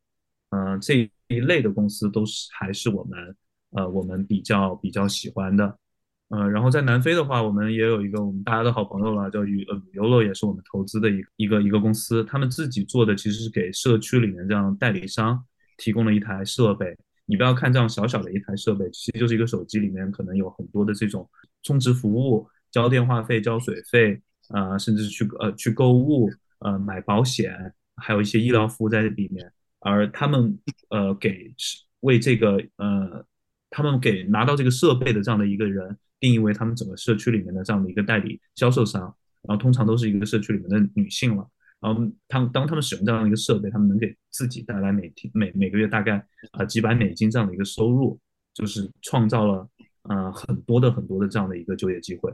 [0.51, 3.37] 嗯，这一类的公司都是还是我们
[3.71, 5.79] 呃我们比较比较喜欢的。
[6.29, 12.25] 呃，然后在南非的话，我们也有一个我们大家的好朋友了，叫宇呃游乐，也是我们投资的一一个一个公司。
[12.25, 15.43] 他们自己做的其实是给社区里面这样代理商
[15.77, 16.97] 提供了一台设备。
[17.27, 21.29] 你不要看这样小小的一台设备，其实就是一个手机里面可能有很多的这种
[21.63, 29.53] 充值服务、交电话费、交水费，呃，甚至去呃去购物、呃买保险，还有一些医疗服务在里面。
[29.81, 30.59] 而他们
[30.91, 31.55] 呃给
[32.01, 33.25] 为这个呃
[33.71, 35.99] 他们给拿到这个设备的这样的一个人。
[36.23, 41.45] 定义为他们整个社区里面的这样的一个代理销售商，然后通常都是一个社区里面的女性了。
[41.83, 48.19] 然后他们当他们使用这样的一个设备，他们能给自己带来每天每每个月大概啊几百美金这样的一个收入，
[48.55, 49.69] 就是创造了
[50.05, 52.33] 呃很多的很多的这样的一个就业机会。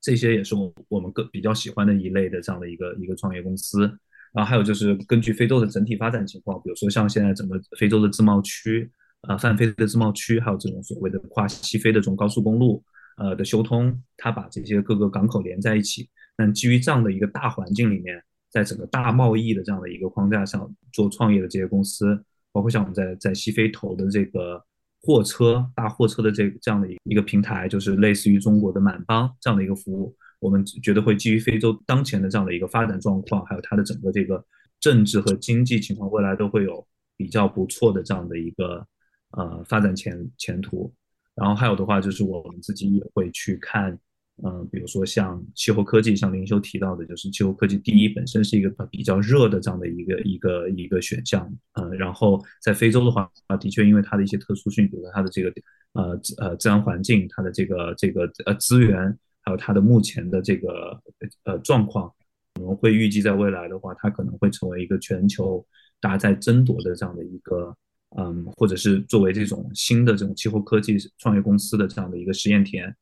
[0.00, 3.86] 这些也是我我们更比较喜欢的一类的这样的一个一个创业公司。
[4.34, 8.90] 然后还有就是根据非洲的整体发展情况，比如说像现在整个非洲的自贸区。
[9.22, 12.84] 呃，泛非的自贸区，还有这种所谓的跨西非的这种高速公路，
[13.16, 16.08] 呃的修通，它把这些各个港口连在一起。
[16.36, 22.22] 那基于这样的一个大环境里面，在整个大贸易的这样的一个框架上做创业的这些公司，
[22.52, 24.62] 包括像我们在在西非投的这个
[25.02, 34.44] 货车大货车的这这样的一一个平台，就是类似于中国的满帮这样的一个服务，我们觉得会基于非洲当前的这样的一个发展状况，还有它的整个这个
[34.80, 38.86] 政治和经济情况，未来都会有比较不错的这样的一个。
[39.32, 40.90] 呃，发展前前途，
[41.34, 43.98] 然后还有的话就是我们自己也会去看，
[44.44, 55.52] 嗯，比如说像气候科技，像林修提到的，就是气候科技第一本身是一个比较热的这样的一个一个一个选项，嗯，然后在非洲的话，啊，的确因为它的一些特殊性，比如说它的这个
[55.92, 61.00] 呃呃自然环境，它的这个这个呃资源，还有它的目前的这个
[61.44, 62.12] 呃状况，
[62.60, 65.66] 我们会预计在未来的话，它可能会成为一个全球
[66.00, 67.74] 大家在争夺的这样的一个。
[68.16, 72.94] 嗯，或者是作为这种新的这种气候科技创业公司的这样的一个实验田，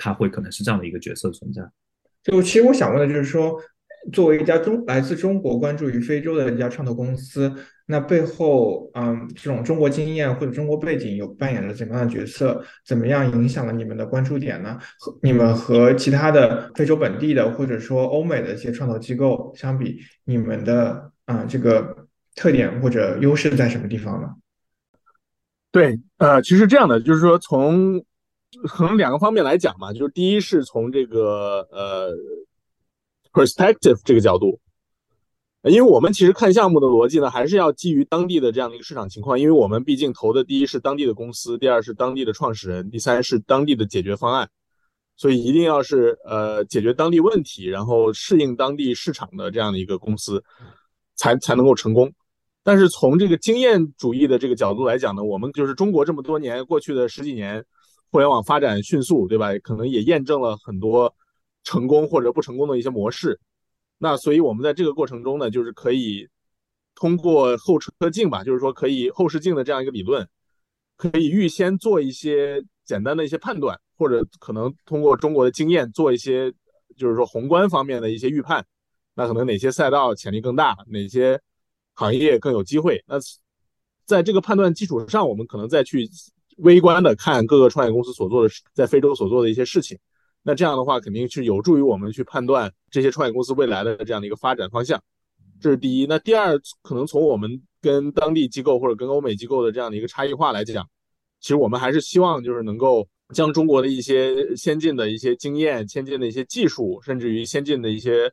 [0.00, 1.62] 它会可能是这样的一个角色存在。
[2.24, 3.54] 就其实我想问的就是说，
[4.12, 7.54] 作为一家中来自中国关注于非洲的一家创投公司，
[7.86, 12.64] 那背后嗯这种中国经验或者中国背景有扮演了怎么样的角色？
[12.86, 14.78] 怎么样影响了你们的关注点呢？
[14.98, 24.28] 和你们和其他的非洲本地的或者说欧美的一些创投机构相比，你们的啊这个特点或者优势在什么地方呢？
[25.72, 28.04] 对，呃，其实这样的，就是说从
[28.68, 32.12] 可能两个方面来讲嘛，就是第一是从这个呃
[33.32, 34.58] perspective 这个角度，
[35.62, 44.50] 因为我们其实看项目的逻辑呢，还是要基于当地的这样的一个市场情况，因为我们毕竟投的第一是当地的公司，第二是当地的创始人，第三是当地的解决方案，
[45.16, 50.42] 所以一定要是呃解决当地问题，然后适应当地市场的这样的一个公司，
[51.14, 52.12] 才才能够成功。
[52.62, 57.64] 但是从这个经验主义的这个角度来讲呢，我们就是中国这么多年过去的十几年，
[58.10, 59.56] 互联网发展迅速，对吧？
[59.62, 61.14] 可能也验证了很多
[61.64, 63.38] 成功或者不成功的一些模式。
[63.98, 66.28] 那所以我们在这个过程中呢，就是可以
[66.94, 70.28] 通过后车镜吧，就是说可以后视镜的这样一个理论，
[70.96, 76.52] 可以预先做一些简单的一些判断，或者可能通过中国的经验做一些，
[76.96, 78.66] 就是说宏观方面的一些预判。
[79.14, 81.40] 那可能哪些赛道潜力更大，哪些？
[81.94, 83.04] 行业更有机会。
[83.06, 83.16] 那
[84.06, 86.08] 在这个判断基础上，我们可能再去
[86.60, 89.98] 微观的看各个创业公司所做的在非洲所做的一些事情。
[90.42, 95.02] 那这样的话，肯定是有助于我们去判断这些创业公司未来的这样的一个发展方向。
[95.60, 96.06] 这是第一。
[96.06, 100.88] 那第二，可能从我们跟当地机构或者跟欧美机构的这样的一个差异化来讲，
[101.40, 108.32] 其实我们还是希望就是能够将中国的一些先进的一些经验、先进的一些技术，甚至于先进的一些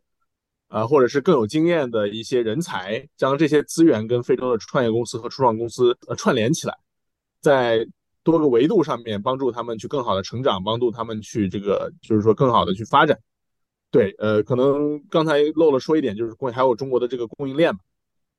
[0.70, 6.74] 呃或者是更有经验的一些人才，将这些资源跟非洲的创业公司和初创公司呃串联起来，
[7.42, 7.86] 在
[8.32, 13.18] 多个维度上面帮助他们去更好的成长，帮助他们去这个就是说更好的去发展。
[13.90, 17.80] 对，呃，可能刚才漏了说一点，就是供还有中国的这个供应链嘛，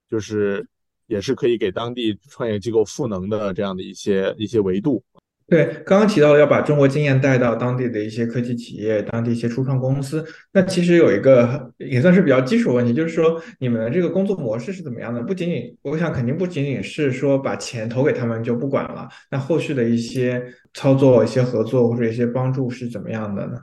[0.07, 0.67] 就是
[1.07, 5.03] 也是可以给当地创业机构赋能的这样的一些一些维度。
[5.49, 10.23] 对，刚刚提到了要把中国经验带到当地的一些科技企业、当地一些初创公司。
[10.51, 15.23] 那其实有一个也算是比较基础问题，就是说你们的这个工作模式是怎么样的？
[15.23, 19.09] 不仅仅，我想肯定不仅仅是说把钱投给他们就不管了。
[19.31, 20.43] 那后续的一些
[20.75, 23.59] 操作、一些合作或者一些帮助是怎么样的呢？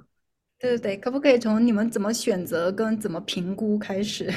[0.58, 4.28] 对对对，可不可以从你们怎么选择跟怎么评估开始？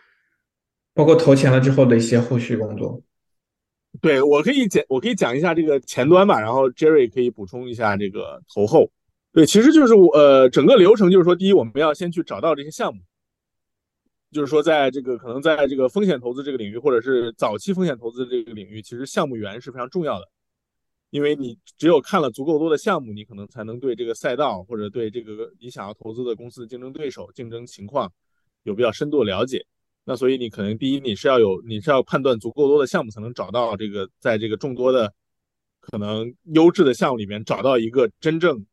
[0.94, 3.02] 包括投钱了之后的一些后续工作。
[4.00, 8.90] 对我可以讲，我可以讲一下这个前端吧，然后 Jerry 可以补充一下这个投后。
[9.32, 13.00] 对，其实就是呃整个流程就是说，第一我们要先去找到这些项目，
[14.30, 20.26] 就是说在这个可能在这个风险投资这个领域，或者是早期风险投资这个领域，其实项目源是非常重要的。
[21.10, 28.12] 因为你只有看了足够多的项目，你可能才能对这个赛道或者对这个你想要投资的公司的竞争对手、竞争情况
[28.62, 29.66] 有比较深度的了解。
[30.10, 35.14] 那所以你可能第一你是要有，你是要判断足够多的项目，才能找到这个在这个众多的
[35.78, 38.66] 可能优质的项目里面找到一个真正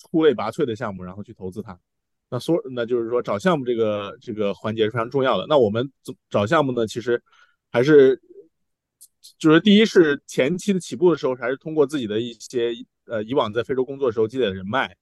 [0.00, 1.78] 出类拔萃的项目，然后去投资它。
[2.28, 5.46] 那所那就是说找项目这个这个环节是非常重要的。
[5.48, 5.88] 那我们
[6.28, 7.22] 找项目呢，其实
[7.70, 8.20] 还是。
[9.38, 12.74] 就是第一是前期的起步的时候，还是通过自己的一些
[13.06, 14.94] 呃以往在非洲工作的时候积累的人脉，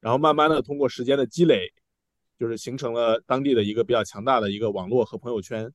[0.00, 1.70] 然后慢慢的通过时间的积累，
[2.38, 5.72] 就是形成了当地的一个比较强大的一个网络和朋友圈，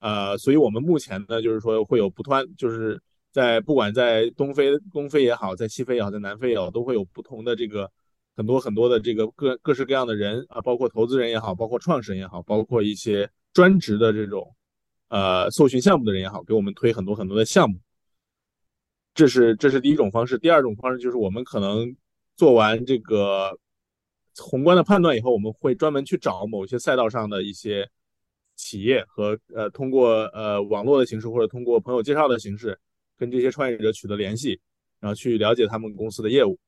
[0.00, 3.00] 呃，所以我们目前呢，就是说会有不断，就是
[3.32, 7.90] 在不管在东非、东非也好，在西非也好，在南非也好，都会有不同的这个
[8.36, 14.54] 很多很多的这个各各式各样的人啊，包括投资人也好，包括创始人也好，包括一些专职的这种。
[15.08, 17.78] 呃，搜寻项目的人也好，给我们推很多很多的项目，
[19.14, 20.36] 这是这是第一种方式。
[20.38, 21.94] 第二种方式就是我们可能
[22.34, 23.56] 做完这个
[24.36, 27.88] 宏观的判断以后，我们会专门去找某些赛道上的一些
[28.56, 32.78] 企业和呃，通过呃网络的形式或者通过朋友介绍的形式，
[33.16, 34.60] 跟这些创业者取得联系，
[35.00, 36.58] 然后去了解他们公司的业务。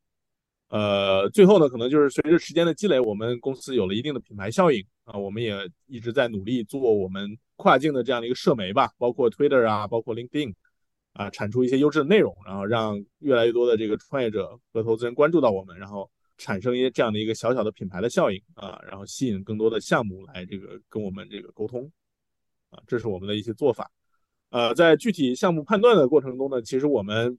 [0.68, 5.54] 呃，最后呢，可能就是随着时间的积累，我们公司有了一定的品牌效应啊，我们也
[5.86, 10.52] 一直在努力做我们跨境的这样的一个社媒吧，包括 Twitter 啊，包括 LinkedIn
[11.12, 21.90] 啊，产出一些优质的内容，然后让越来越多的这个创业者和投资人关注到我们，然后产生一些这样的一个小小的品牌的效应啊，然后吸引更多的项目来这个跟我们这个沟通
[22.70, 23.90] 啊，这是我们的一些做法。
[24.50, 27.38] 呃，在具体项目判断的过程中呢，其实我们。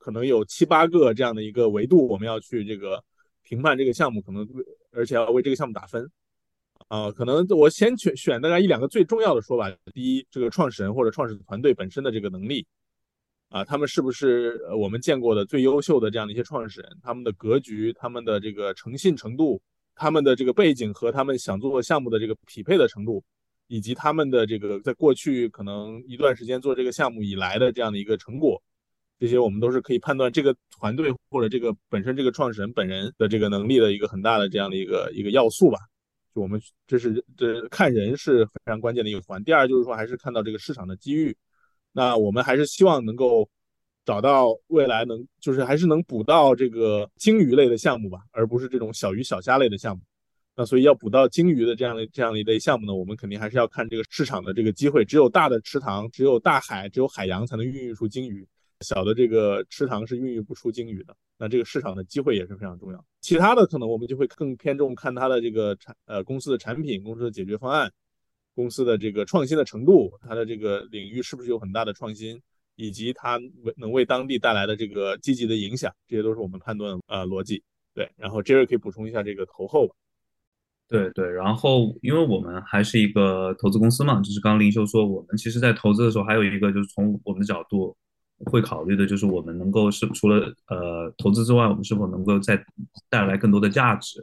[0.00, 3.02] 可能有七八个这样的一个维度，我们要去这个
[3.42, 4.46] 评判这个项目，可能
[4.92, 6.08] 而且要为这个项目打分
[6.86, 7.10] 啊。
[7.10, 9.68] 可能我先选选大概一两个最重要的说吧。
[9.92, 12.64] 第一，这个创始人或者创始团队本身的这个能力
[13.48, 16.98] 啊，他们是不是我们见过的最优秀的这样的一些创始人？
[17.02, 19.58] 他们的格局、他们的这个诚信程度、
[19.94, 23.24] 他们的这个背景和他们想做项目的这个匹配的程度，
[23.66, 28.62] 以及他们的这个在过去可能一段时间做这个项目以来的这样的一个成果。
[29.18, 35.78] 这些我们都是可以判断这个团队或者这个本身这个创始人本人的这个能力的一个很大的这样的一个一个要素吧。
[36.34, 39.42] 就我们这是这看人是非常关键的一个环。
[39.42, 41.34] 第二就是说还是看到这个市场的机遇。
[41.92, 43.48] 那我们还是希望能够
[44.04, 50.02] 找到未来能就是还是能补到这个鲸鱼类的项目吧，而不是这种小鱼小虾类的项目。
[50.54, 55.04] 那所以要补到鲸鱼的这样的这样的一类项目呢，我们肯定还是要看这个市场的这个机会。
[55.04, 58.44] 只有大的池塘，只有大海，只有海洋才能孕育出鲸鱼。
[58.80, 63.04] 小的这个池塘是孕育不出鲸鱼的，那这个市场的机会也是非常重要。
[63.20, 67.92] 其他的可能我们就会更偏重看它的这个产呃公司的产品、公司的解决方案、
[68.58, 72.40] 公司的这个创新的程度，它的这个领域是不是有很大的创新，
[72.74, 73.38] 以及它
[73.76, 77.62] 能为当地带来的这个积极的影响，这些都是我们判断呃逻辑。
[77.94, 79.88] 对，然后 Jerry 可以补充一下这个投后。
[80.88, 87.96] 对对，然后因为我们还是一个投资公司嘛，就是刚刚林修说，我们其实在投资的时候还有一个就是从我们的角度。
[88.46, 92.56] 会考虑的就是我们能够是除了呃投资之外，我们是否能够再
[93.08, 94.22] 带来更多的价值，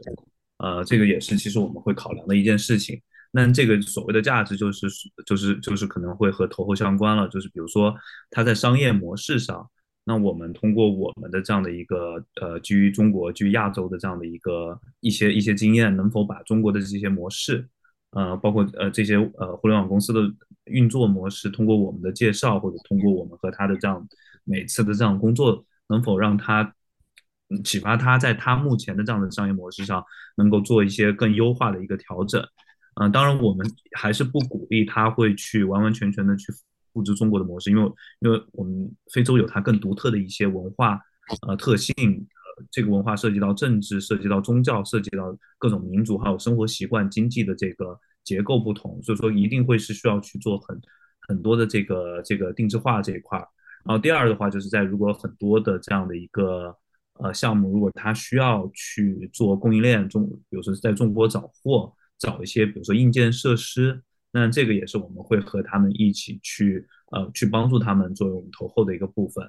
[0.56, 2.98] 呃，这个也是其实我们会考量的一件事情。
[3.36, 4.88] 那这个所谓的价值就是
[5.26, 7.94] 就是就是可能会和投后相关了，就是比如说
[8.30, 9.68] 它在商业模式上，
[10.04, 17.68] 那我们通过我们的这样的一个呃基于中国基于亚洲的这样的一个一些一些经验，能否把中国的这些模式。
[18.12, 20.20] 呃，包括呃这些呃互联网公司的
[20.64, 24.08] 运作模式，通过我们的介绍或者通过我们和他的这样
[24.44, 26.72] 每次的这样工作，能否让他
[27.62, 30.02] 启发他在他目前的这样的商业模式上
[30.36, 32.42] 能够做一些更优化的一个调整？
[32.96, 33.66] 嗯，当然我们
[33.96, 36.52] 还是不鼓励他会去完完全全的去
[36.92, 41.00] 复制中国的模式，因为因为我们非洲有它更独特的一些文化
[41.46, 41.94] 呃特性。
[41.96, 50.80] 呃这个文化涉及到政治，涉及到宗教，涉及到各种民族，还有生活习惯、经济的这个结构不同，所以说一定会是需要去做很
[51.28, 53.46] 很多的这个这个定制化这一块儿。
[53.84, 56.74] 然后第二的话，就是在如果很多的这样的一个
[57.18, 64.02] 呃项目，如果它需要去做供应链中，比如说在中国找货，找一些比如说硬件设施，
[64.32, 69.44] 那这个也是我们会和他们一起去呃去帮助他们作为我们投后的一个部分。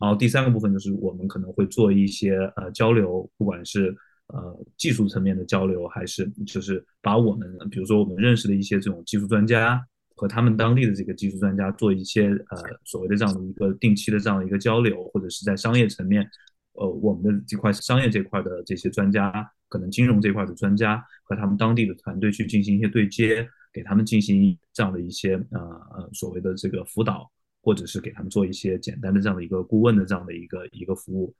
[0.00, 3.94] 然后第三个部分就是我们可能会做一些呃交流，不管是
[4.28, 9.80] 呃技术层面的交流，还是就是把我们比如说我们认识的一些这种技术专家
[10.16, 16.28] 和他们当地的这个技术专家做一些呃所谓的这样的一个定期的这样的一个交流，或者是在商业层面，
[16.72, 25.60] 呃我们的这块商业这块的这些专家，可能金融这块的专家和他们当地的团队去进行一些对接，给他们进行这样的一些呃
[25.94, 27.30] 呃所谓的这个辅导。
[27.64, 31.32] 或者是给他们做一些简单的这样的一个顾问的这样的一个一个服务，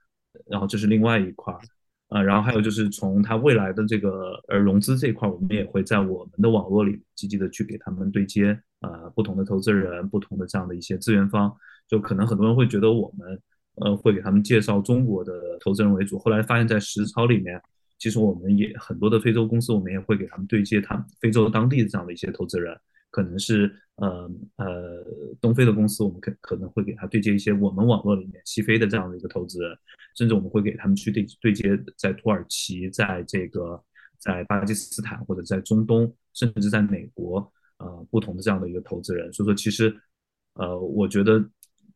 [0.45, 1.59] 然后这是另外一块儿，
[2.07, 11.53] 呃，然后还有就是从他未来的这个呃融资这一块，我们也会在我们的网络里积极的去给他们对接，呃，不同的投资人，不同的这样的一些资源方，
[11.89, 13.37] 就可能很多人会觉得我们
[13.81, 17.61] 呃会给他们介绍中国的投资人为主，后来发现，在实操里面，
[18.03, 22.77] 其实我们也很多的非洲公司，我们也会给他们对接他们非洲当地的这样的一些投资人。
[23.09, 25.05] 可能是呃呃
[25.39, 29.77] 东非的公司，我们可可能会给他对接一些我们网络里面西非的这样的一个投资人，
[30.17, 33.81] 甚至我们会给他们去对对接在土耳其，在这个
[34.19, 39.31] 在巴基斯坦或者在中东，甚至在美国呃不同的这样的一个投资人。
[39.31, 39.95] 所以说，其实
[40.55, 41.33] 呃我觉得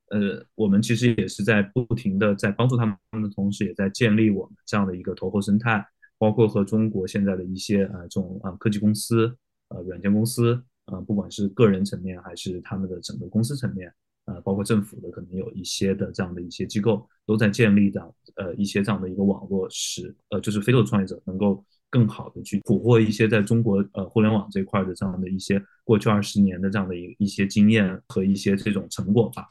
[0.10, 5.84] 呃我们其实也是在不停的在帮助他们的同时，也在建立我们这样的一个投后生态，
[6.18, 9.38] 包括和中国现在的一些呃这种啊科技公司
[9.70, 10.64] 呃软件公司。
[10.90, 13.94] 呃，不管是个人层面还是他们的整个公司层面，
[14.24, 18.02] 呃，包括政府的可能有一些的这样的一些机构都在建立的，
[18.38, 29.46] 呃，一些这样的一个网络，使呃，就是非洲创业者能够更好的去捕获一些在中国呃互联网这块的这样的一些过去二十年的这样的一一些经验和一些这种成果吧。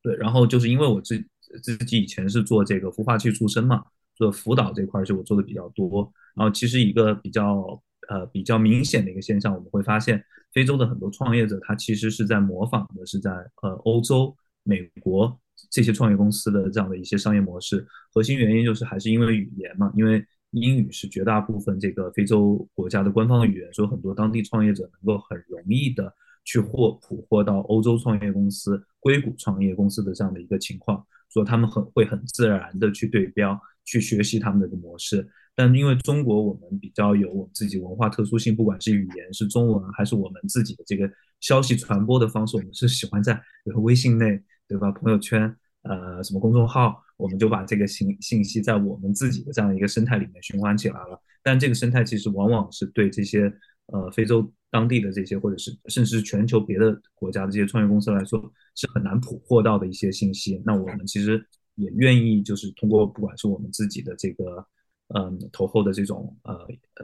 [0.00, 1.20] 对，然后就是因为我自
[1.60, 3.84] 自己以前是做这个孵化器出身嘛，
[4.20, 7.82] 做辅导这块是我做的比较多，然后其实一个比较。
[8.08, 10.20] 呃，比较明显的一个现象，我们会发现，
[10.52, 13.30] 非洲的很多创业者，他其实是在模仿的，是在
[13.62, 15.40] 呃欧洲、美国
[15.70, 17.86] 这些创业公司的这样的一些商业模式。
[18.12, 26.12] 核心原因就是还是因为语言嘛，因为英语是绝大部分这个非洲国家的官方语言，所以很多当地创业者能够很容易的
[26.44, 35.26] 去获捕获到欧洲创业公司、硅谷创业公司的这样的一个情况，说他们很会很自然的去对标，去学习他们的模式。
[35.54, 41.10] 但因为中国我们比较有我们自己文化特殊性，不管是语言是中文，还是我们自己的这个
[41.40, 44.90] 消息传播的方式，我们是喜欢在比如说微信内，对吧？
[44.92, 51.20] 朋友圈，呃，什么公众号，我们就把这个信信息在我们自己的这样一个生态里面循环起来了。
[51.42, 53.52] 但这个生态其实往往是对这些
[53.92, 58.40] 呃非洲当地的这些，或者是甚至是全球别的国家的这些创业公司来说，
[58.74, 60.62] 是很难捕获到的一些信息。
[60.64, 64.66] 那我们其实也愿意就是通过不管是我们自己的这个。
[65.12, 66.56] 嗯，投后的这种呃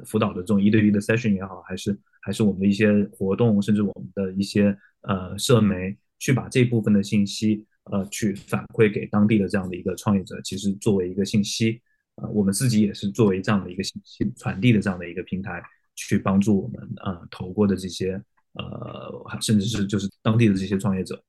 [0.04, 4.66] 辅导的这种一对一的 session 也好，还是还是我们的一些活动，甚至我们的一些
[5.00, 11.82] 呃社媒，去把这部分的信息呃去反馈给当地的这样的一个创业者，其实作为一个信息，
[12.22, 15.60] 呃我们自己也是作为这样的一个信息传递的这样的一个平台，
[15.96, 18.12] 去帮助我们呃投过的这些
[18.52, 21.20] 呃甚至是就是当地的这些创业者。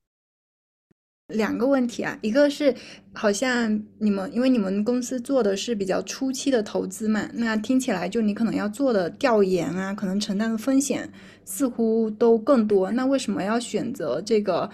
[1.33, 2.73] 两个问题啊，一个是
[3.13, 11.11] 好像你们，因为你们公司做的是比较初期的投资嘛，那听起来就你可能要做的调研啊，可能承担的风险
[11.43, 12.89] 似乎都更多。
[12.91, 14.69] 那为什么要选择这个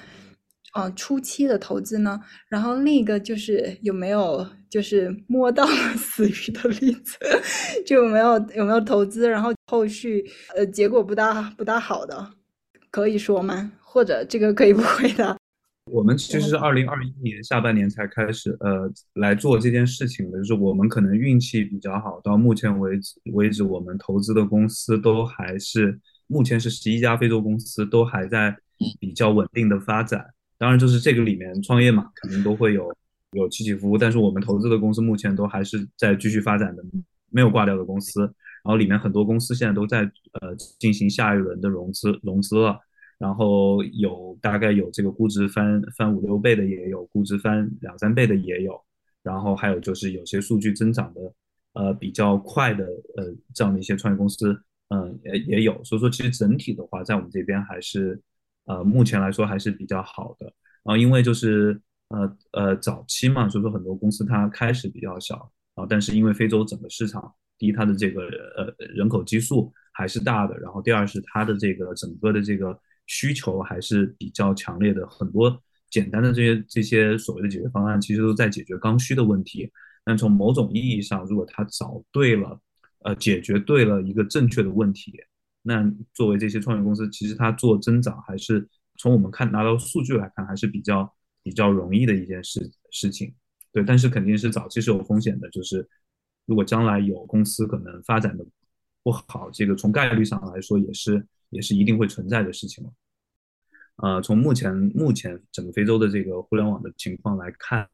[0.74, 2.20] 呃初期的投资呢？
[2.50, 5.66] 然后另一个就是有没有就是摸到
[5.98, 7.18] 死鱼的例子，
[7.86, 10.24] 就有没有有没有投资，然后后续
[10.56, 12.32] 呃结果不大不大好的，
[12.92, 13.72] 可以说吗？
[13.80, 15.38] 或者这个可以不回答？
[15.92, 28.56] 我们其实是二零二一年下半年才开始呃来做这件事情的，就是我们可能运气比较好，到目前为止为止，我们投资的公司都还是目前是十一家非洲公司都还在
[29.00, 30.26] 比较稳定的发展。
[30.58, 32.96] 当然，就是这个里面创业嘛，肯定都会有
[33.32, 36.84] 有起起伏伏，但是我们投资的公司目前都还是在继续发展的，
[37.30, 38.22] 没有挂掉的公司。
[38.22, 42.80] 然后里面很多公司现在都在呃进行下一轮的融资融资了，
[43.20, 48.82] 然后有大概有这个估值翻翻五六倍的也有，估值翻两三倍的也有，
[49.22, 51.22] 然后还有就是有些数据增长的
[51.74, 52.86] 呃比较快的
[53.18, 58.18] 呃这样的一些创业公司，嗯也也有，所以说其实整体的话在我们这边还是
[58.66, 60.46] 呃目前来说还是比较好的，
[60.84, 67.34] 然后因为就是呃呃早期嘛，所以说很多公司它开始比较小，啊但是因为非洲整个市场。
[67.60, 68.24] 第一，它的这个
[68.58, 75.56] 呃人口基数还是大的，然后第二是它的这个整个的这个需求还是比较强烈的，很多
[75.90, 79.72] 简单的这些这些所谓的解决方案，其实都在解决刚需的问题。
[80.04, 82.60] 但从某种意义上，如果它找对了，
[83.04, 85.14] 呃，解决对了一个正确的问题，
[85.64, 85.84] 那
[86.14, 91.12] 作为这些创业公司，其实它做增长还是从我们看拿到数据来看，还是比较
[91.42, 93.34] 比较容易的一件事事情。
[93.72, 95.90] 对，但是肯定是早期是有风险的，就是。
[96.46, 98.46] 如果将来有公司可能发展的
[99.02, 102.92] 不好，这个从概率上来说也是也是一定会存在的事情了。
[103.96, 107.88] 呃，从目前目前整个非洲的这个互联网的情况来看，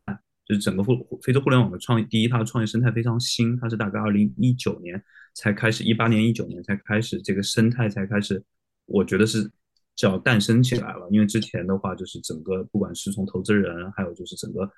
[0.50, 5.02] 就是整个互非洲互联网的创业第一，它的创业生态非常新，它是大概二零一九年
[5.34, 8.44] 才开始，一八年一九年才开始这个生态才开始，
[8.86, 9.50] 我觉得是
[9.96, 11.08] 叫诞生起来了。
[11.12, 14.70] 因为之前的话，就是整个不管是从投资人，还有就是整个。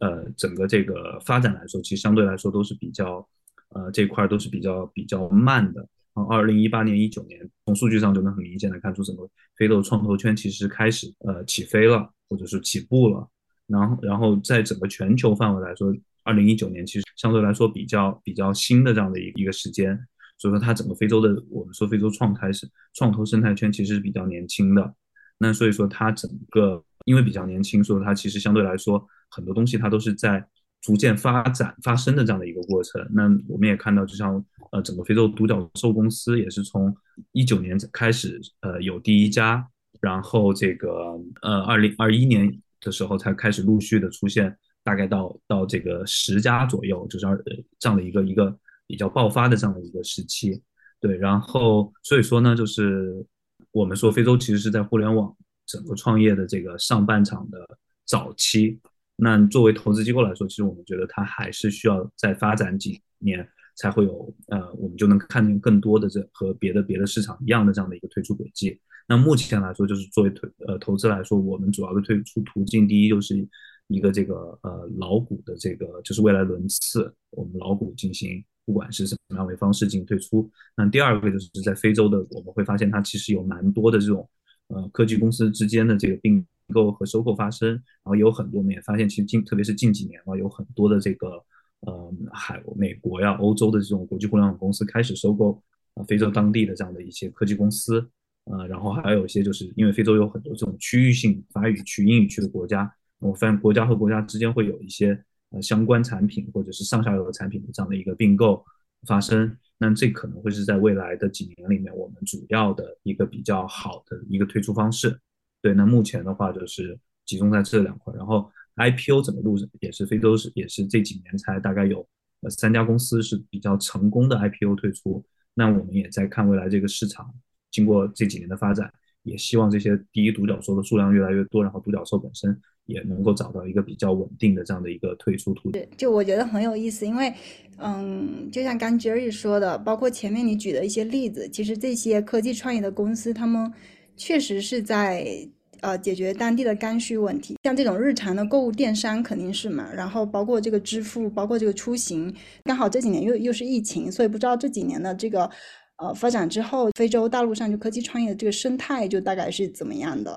[0.00, 3.24] 呃，整个这个发展来说，其实相对来说都是比较，
[3.68, 5.80] 呃，这块都是比较比较慢的。
[6.12, 9.22] 然后二零一八年、一九年，从数据上就能很明显的看出，整个
[9.54, 13.30] 非洲创投圈其实开始呃起飞了，或者是起步了。
[13.66, 15.94] 然后，然后在整个全球范围来说，
[16.24, 19.98] 二零一九年其实相对来说比较比较新的这样的一一个时间。
[20.38, 24.94] 所以说，它整个非洲的我们说非洲创开始创投生态圈其实是比较年轻的。
[25.38, 29.06] 那所以说，它整个因为比较年轻，所以它其实相对来说。
[29.28, 30.42] 很多东西它都是在
[30.80, 33.04] 逐渐发展发生的这样的一个过程。
[33.10, 36.96] 那我们也看到，就像呃整个非洲独角兽公司也是从
[37.32, 39.66] 一九年开始呃有第一家，
[40.00, 42.56] 然后这个呃二零二一年
[42.86, 47.36] 的时候才开始陆续的出现，大概到到这个十家左右，就是二
[47.80, 48.56] 这样的一个一个
[48.86, 50.62] 比较爆发的这样的一个时期。
[51.00, 53.26] 对，然后所以说呢，就是
[53.72, 57.58] 我们说非洲其实是在互联网整个创业的这个上半场的
[58.04, 58.78] 早期。
[59.16, 68.80] 那作为投资机构来说，其实我们觉得它还是需要再发展几年，才会有呃，我们就能看见更多的这和别的别的市场一样的这样的一个退出轨迹。
[69.06, 73.46] 那目前来说，就是作为推呃投资来说，我们主要的退出途径，第一就是
[73.88, 80.50] 一个这个呃老股的这个就是未来轮次，我们老股进行不管是什么样的方式进行退出。
[80.76, 84.28] 那第二个就是在非洲的，我们会发现它其实有蛮多的这种
[84.68, 86.46] 呃科技公司之间的这个并。
[86.74, 91.40] 购和收购发生，然后有很多，我们也发现，其实近，特别是近几年吧，有很多的这个，
[91.82, 95.62] 呃，海美国呀、欧洲的这种国际互联网公司开始收购
[95.94, 98.10] 啊非洲当地的这样的一些科技公司，
[98.46, 108.64] 呃，然后还有一些就是因为非洲有很多这种区域性法语区、英语区的国家，我发现国家和国家之间会有一些呃相关产品或者是上下游的产品的这样的一个并购
[109.06, 115.18] 发生，那这可能会是在未来的几年里面我们主要的一个比较好的一个推出方式。
[115.60, 122.06] 对，那目前的话就是集中在这两块，然后 IPO 整个路也是非洲是也是这几年才大概有
[122.42, 125.24] 呃三家公司是比较成功的 IPO 退出，
[125.54, 127.34] 那我们也在看未来这个市场，
[127.76, 128.90] 经过这几年的发展，
[129.22, 135.86] 也希望这些第一独角兽的数量越来越多，然后独角兽本身也能够找到一个比较稳定的这样的一个退出途径。
[135.96, 137.32] 就我觉得很有意思，因为
[137.76, 143.70] 嗯，就像刚 Jerry 说的，包括前面你举的一些例子，其实这些科技创业的公司，他们
[144.16, 145.48] 确实是在。
[145.82, 155.48] 呃，解决当地的刚需问题，像这种日常的购物电商肯定是嘛，然后包括这个支付，包括这个出行，刚好这几年又又是疫情，所以不知道这几年的这个
[155.96, 160.32] 呃发展之后，非洲大陆上就科技创业的这个生态就大概是怎么样的？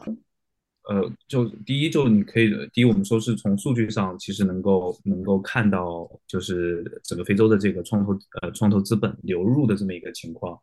[0.90, 10.60] 呃，就第一，就你可以第一，我们说是从数据上其实能够能够看到，就是整个非洲的这个创投呃创投资本流入的这么一个情况，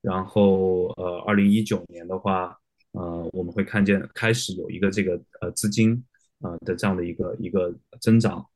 [0.00, 2.56] 然后呃，二零一九年的话。
[2.96, 6.00] 呃，我们会看见开始有一个这个呃资金
[6.42, 8.46] 呃的这样的一个一个增长，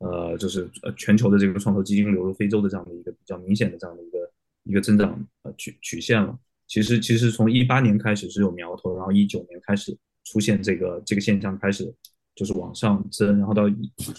[0.00, 4.25] 呃，就是呃全球的这个创投基金流入非洲的这样的一个比较明显的这样的一个
[4.66, 6.38] 一个增长呃曲曲线了。
[6.66, 11.90] 其实其实从一八年开始是有苗头，然后一九年开始出现这个这个现象开始
[12.34, 13.62] 就是往上增，然后到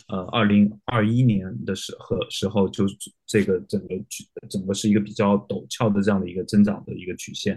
[0.08, 2.86] 呃二零二一年的时候时候就
[3.26, 3.96] 这个整个
[4.50, 7.54] 整个是一个比较陡峭的这样的一个增长的一个曲线。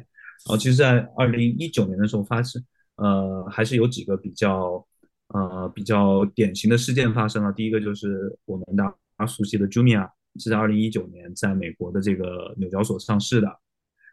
[0.47, 2.64] 然后，其实，在二零一九年的时候，发生，
[2.97, 4.82] 呃，还是有几个比较，
[5.28, 7.53] 呃，比较典型的事件发生了。
[7.53, 10.09] 第一个就是我们大家熟悉的 Jumia，
[10.39, 13.49] 是在二零一九年在美国的这个纽交所上市的。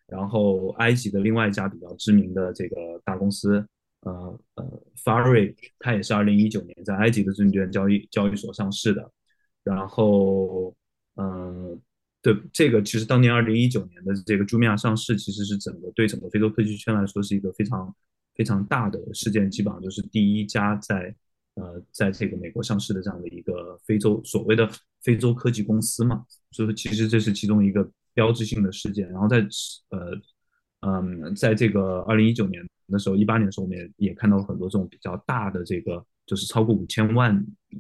[0.08, 3.58] 然后埃及的另外一家比较知名的这个大公司，
[4.02, 4.64] 呃呃
[4.96, 9.12] f a r i 它也是二零一九年在埃及的证券交易交易所上市的。
[9.66, 10.74] 然后，
[11.16, 11.78] 呃，
[12.22, 17.94] 对这个其实当年二零一九年的这个 Jumia 上市，其实是整个对整个非洲科技圈来说是一个非常
[18.34, 21.14] 非常大的事件，基本上就是第一家在
[21.56, 24.70] 呃在这个美国上市的这样的一个非洲所谓的
[25.08, 27.90] 非洲科技公司嘛，所以说其实这是其中一个。
[28.18, 29.38] 标志性的事件，然后在
[29.90, 30.12] 呃
[30.80, 37.36] 嗯，在这个二零一九年的时候，一八年的时候，我们也也看到了很多这种比较大的这个，就是超过五千万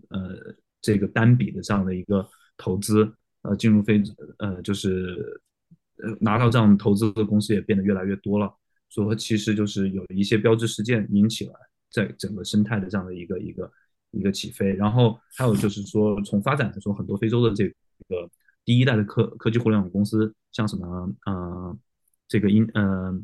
[0.10, 0.38] 呃
[0.80, 2.24] 这个单笔的这样的一个
[2.56, 3.12] 投资，
[3.42, 4.00] 呃，进入非
[4.38, 5.42] 呃就是
[6.04, 8.54] 呃拿到这样投资的公司也变得越来越多了，
[8.90, 11.54] 所以说其实就是有一些标志事件引起了
[11.90, 13.72] 在整个生态的这样的一个一个
[14.12, 17.76] 一个起飞，然后还有就是说从发展来说，很多非洲的这个。
[18.66, 21.80] 第一代的科科技互联网公司，像什么呃，
[22.28, 23.18] 这个因呃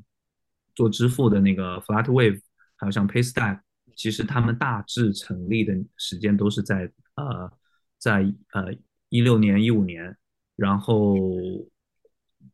[0.74, 2.40] 做支付的那个 Flatwave，
[2.78, 3.60] 还有像 Paystack，
[3.94, 7.52] 其实他们大致成立的时间都是在呃
[7.98, 8.74] 在呃
[9.10, 10.16] 一六年一五年，
[10.56, 11.18] 然后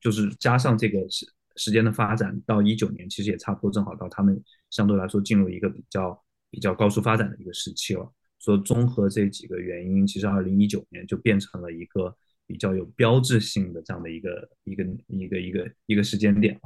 [0.02, 6.20] 就是加上这个时时间的发展，到一九年其实也差不多正好到他们相对来说进入一个比较
[6.50, 8.12] 比较高速发展的一个时期了。
[8.40, 12.16] 说综合这几个原因，其实二零一九年就变成了一个。
[12.50, 16.60] 比较有标志性的这样的一个一个一个一个一个时间点。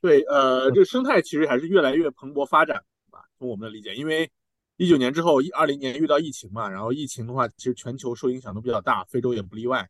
[0.00, 3.20] 对，呃，这个生态其实还是越来越蓬勃发展吧。
[3.38, 4.28] 从我们的理解，因为
[4.78, 9.88] 一九年之后，一二零年遇到疫情嘛，然后疫情的话，其实全球受影响都比较大，非洲也不例外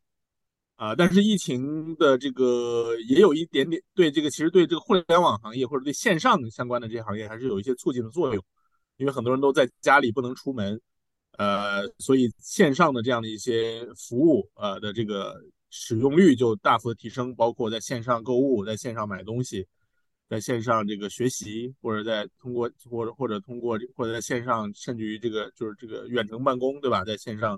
[0.75, 0.93] 啊。
[0.93, 8.45] 但是疫情的这个也有一点点对这个，其实对这个互联网行业或者对线上相关的这些行业还是有一些促进的作用，
[8.99, 10.79] 因为很多人都在家里不能出门。
[11.37, 19.65] 呃，所以线上的这样的一些服务，呃的这个使用率就大幅的提升，包括在线上购物、在线上买东西、
[20.27, 27.05] 在线上这个学习，或者在通过或者或者通过或者在线上，甚至于这个就是这个远程办公，对吧？
[27.05, 27.57] 在线上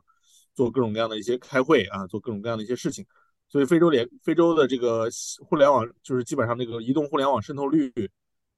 [0.54, 3.04] 做各种各样的一些开会啊，做各种各样的一些事情。
[3.50, 7.92] 所以非洲联非洲的这个互联网，就是基本上这个移动互联网渗透率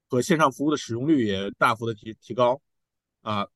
[0.10, 2.62] 和线上服务的使用率也大幅的提提高
[3.24, 3.48] 啊。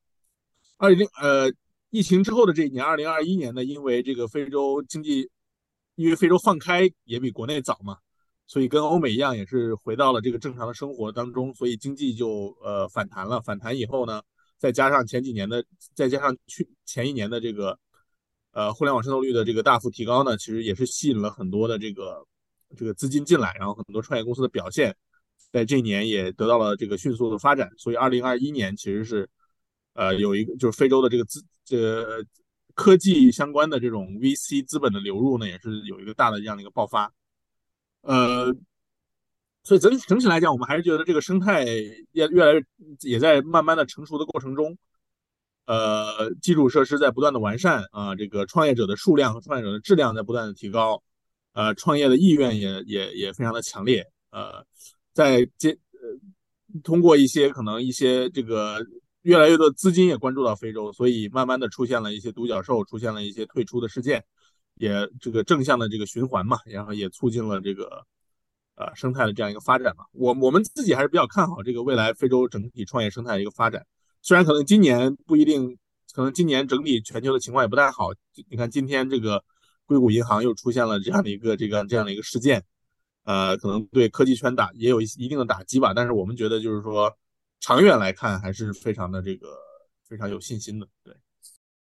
[0.80, 1.52] 二零呃，
[1.90, 5.28] 疫情之后的这一年，二零二一年呢，因为这个非洲经济，
[5.96, 7.96] 因为非洲放开也比国内早嘛，
[8.46, 13.40] 所以跟欧美一样，也是回到了这个正常的生活当中，所以经济就呃反弹了。
[13.40, 14.22] 反弹以后呢，
[14.56, 15.64] 再加上前几年的，
[15.96, 17.76] 再加上去前一年的这个
[18.52, 22.24] 呃互联网渗透率的这个大幅提高呢，其实也是吸引了很多的这个
[22.76, 24.96] 这个资金进来，然后很多创业公司的表现
[25.50, 29.28] 在这一年也得到了这个迅速的发展，所以二零二一年其实是。
[29.98, 32.24] 呃，有一个就是非洲的这个资，这
[32.76, 37.12] 科技相关的这种 VC 资本的流入呢，也是有一个大的这样的一个爆发。
[38.02, 38.54] 呃，
[39.64, 41.64] 所以整整体来讲，我们还是觉得这个生态
[42.12, 42.62] 越越来越
[43.00, 44.78] 也在慢慢的成熟的过程中。
[45.66, 51.02] 呃，基础设施在不断的完善啊，这个创业者的数量和创业者的质量在不断的提高，
[51.54, 54.06] 呃，创业的意愿也也也非常的强烈。
[54.30, 54.64] 呃，
[55.12, 58.78] 在接呃通过一些可能一些这个。
[59.28, 64.24] 越来越多资金也关注到非洲，所以慢慢的出现了一些独角兽，出现了一些退出的事件，
[64.76, 68.06] 也这个正向的这个循环嘛，然后也促进了这个
[68.76, 70.04] 呃生态的这样一个发展嘛。
[70.12, 73.84] 我我们自己还是比较看好这个未来非洲整体创业生态的一个发展，
[74.22, 75.76] 虽然可能今年不一定，
[76.14, 78.08] 可能今年整体全球的情况也不太好。
[78.48, 79.44] 你看今天这个
[79.84, 82.64] 硅谷银行又出现了这样的一个这个这样的一个事件，
[83.24, 85.92] 呃，可能对科技圈打也有一一定的打击吧。
[85.92, 87.14] 但是我们觉得就是说。
[87.60, 89.48] 长远来看，还是非常的这个
[90.08, 90.86] 非常有信心的。
[91.02, 91.14] 对，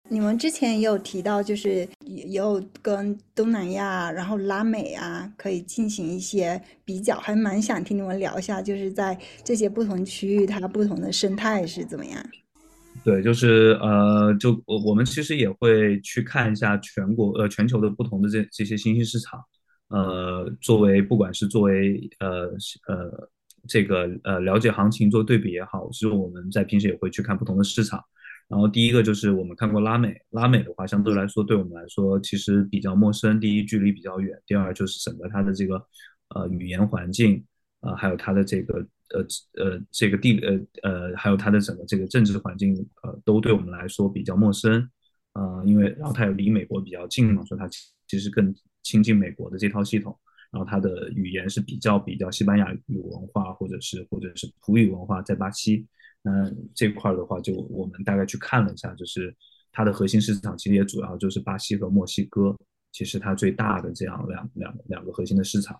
[0.10, 12.26] 你们之前也有提到，就是也有跟东南亚，然后拉美啊，可以进行一些比较，还蛮想听你们聊一下，就是在这些不同区域，它不同的生态是怎么样？
[13.04, 19.40] 对，就是呃，就我我们其实也会去看一下全国呃全球的不同的这这些新兴市场，
[19.90, 22.48] 呃，作为不管是作为呃
[22.88, 23.30] 呃。
[23.68, 28.04] 这个呃，了解行情做对比也好，其实我们在平时也会去看不同的市场。
[28.48, 33.40] 然后第一个就是我们看过拉美，拉美的话相对来说对我们来说其实比较陌生。
[33.40, 35.76] 第一，距离比较远；第二，就是整个它的这个
[36.30, 37.46] 呃语言环境
[37.82, 38.80] 啊，还有它的这个
[39.10, 39.22] 呃
[39.64, 44.90] 呃这个地呃呃，还有它的整个这个政治环境呃，都对我们来说比较陌生
[45.34, 45.64] 啊。
[45.64, 47.70] 因为然后它又离美国比较近嘛，所以它
[48.08, 48.52] 其实更
[48.82, 50.18] 亲近美国的这套系统。
[50.52, 55.86] 然后它的语言是比较比较西班牙语文化，或者是或者是葡语文化，在巴西，
[56.24, 59.36] 嗯，这块的话，就我们大概去看了一下，就是
[59.72, 62.56] 它的核心市场其实也主要就是巴西和墨西哥，
[62.92, 65.80] 其实它最大的这样两两两个核心的市场，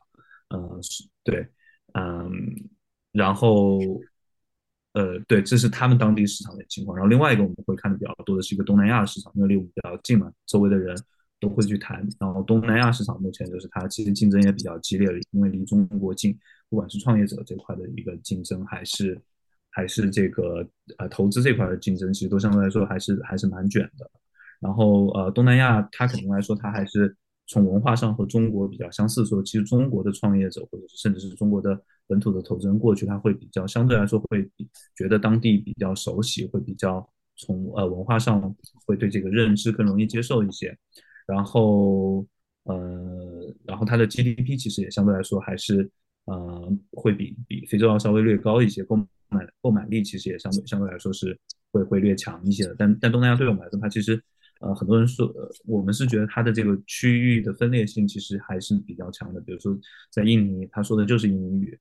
[0.50, 0.80] 呃，
[1.24, 1.48] 对，
[1.94, 2.30] 嗯，
[3.12, 3.80] 然后。
[4.94, 6.98] 呃，对，这是他们当地市场的情况。
[6.98, 10.98] 然后另外一个我们会看的比较多的是一个东南亚市场，因为离我们比较近嘛，周围的人
[11.40, 12.08] 都会去谈。
[12.20, 16.38] 然后东南亚市场目前就是它其实竞争也比较激烈，因为离中国近，
[16.70, 19.20] 不管是创业者这块的一个竞争，还是
[19.70, 20.68] 还是这个
[20.98, 24.10] 呃投资这块的竞争，其实都相对来说还是还是蛮卷的。
[24.60, 27.16] 然后呃，东南亚它肯定来说它还是。
[27.52, 31.76] 从文化上和中国比较相似，说其实中国的创业者或者是甚至是中国的
[32.06, 34.48] 本土的投资人过去，他会比较相对来说会
[34.96, 37.04] 觉得当地比较熟悉，会比较
[37.38, 40.78] 从呃文化上会对这个认知更容易接受一些。
[41.30, 42.26] 然后
[42.64, 45.90] 呃，然后它的 GDP 其实也相对来说还是
[46.26, 48.96] 呃会比比非洲要稍微略高一些，购
[49.30, 51.40] 买购买力其实也相对相对来说是
[51.72, 52.76] 会会略强一些的。
[52.78, 54.22] 但但东南亚对我们来说，它其实。
[54.62, 59.40] 呃，很多人说，呃，我们是觉得它的这个区域的分裂性其实还是比较强的。
[59.40, 59.74] 比如说，
[60.12, 61.74] 在印尼，他说的就是印尼语；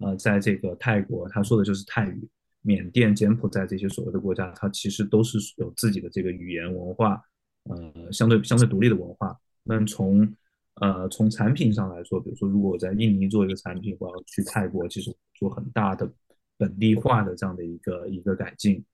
[0.00, 2.28] 呃，在这个泰国，他说的就是泰语；
[2.62, 7.22] 缅甸、柬埔寨这些所谓的国家，它其实都是有自己的这个语言文化，
[7.64, 9.38] 呃，相对相对独立的文化。
[9.62, 10.30] 那从
[10.74, 16.10] 呃从产品上来说，比如说，如果我在印尼做一个产品，我要去泰国，其实做很大的
[16.56, 18.84] 本地化的这样的一个一个改进。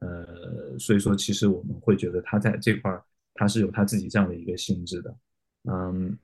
[0.00, 3.02] 呃，所以说，其实我们会觉得它在这块儿，
[3.34, 5.16] 它是有它自己这样的一个性质的。
[5.64, 6.18] 嗯，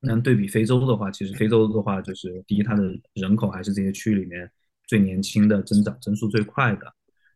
[0.00, 2.82] 那对比非洲的话，其实非洲的话，就是第一，它的
[3.14, 4.50] 人口还是这些区域里面
[4.86, 6.82] 最年轻的，增长增速最快的。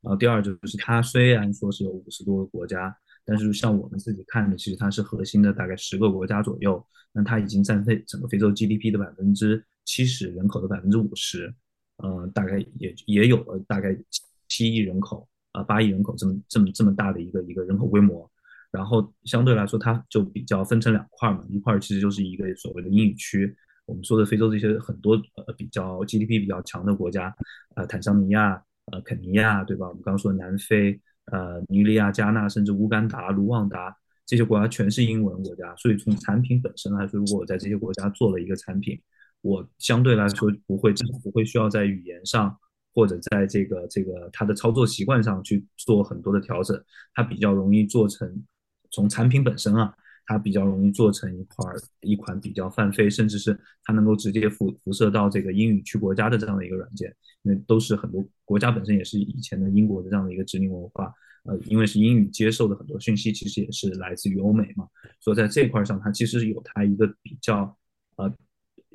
[0.03, 6.85] 然后第二就是它虽然说是有五十多个国家，但是像我们自己看的，其实它是核心的大概十个国家左右。
[7.13, 11.55] 那它已经占非整个非洲 GDP 的百分之七十，人口的百分之五十。
[11.99, 13.97] 呃，大概也也有了大概
[14.49, 15.29] 七亿人口。
[15.53, 18.27] 啊，八亿人口这么这么这么大的一个一个人口规模，
[18.71, 23.55] 然后相对来说，它就比较分成两块嘛，一块其实就是一个所谓的英语区，
[23.85, 25.15] 我们说的非洲这些很多
[25.47, 27.37] 呃比较 GDP 比较强的国家，
[27.77, 29.87] 呃坦桑尼亚、呃肯尼亚，对吧？
[29.87, 33.97] 我们刚刚说的南非、呃尼日利亚、加纳，甚至乌干达、卢旺达
[34.27, 39.01] 这些国家全是英文国家，所以从产品本身来说，如果我在这些国家做了一个产品，
[39.41, 42.59] 我相对来说不会至少不会需要在语言上。
[42.95, 46.79] 或者在这个这个它的操作习惯上去做很多的调整，
[47.15, 48.45] 它比较容易做成
[48.91, 49.95] 从产品本身啊，
[50.33, 61.13] 它比较容易做成一块一款比较泛飞，甚至是它能够直接辐辐射到这个英语区国家的这样的一个软件，因为都是很多国家本身也是以前的英国的这样的一个殖民文化，
[61.45, 64.89] 呃，因为是英语接受的很多讯息其实也是来自于欧美嘛，
[65.21, 67.77] 所以在这块上它其实有它一个比较
[68.17, 68.33] 呃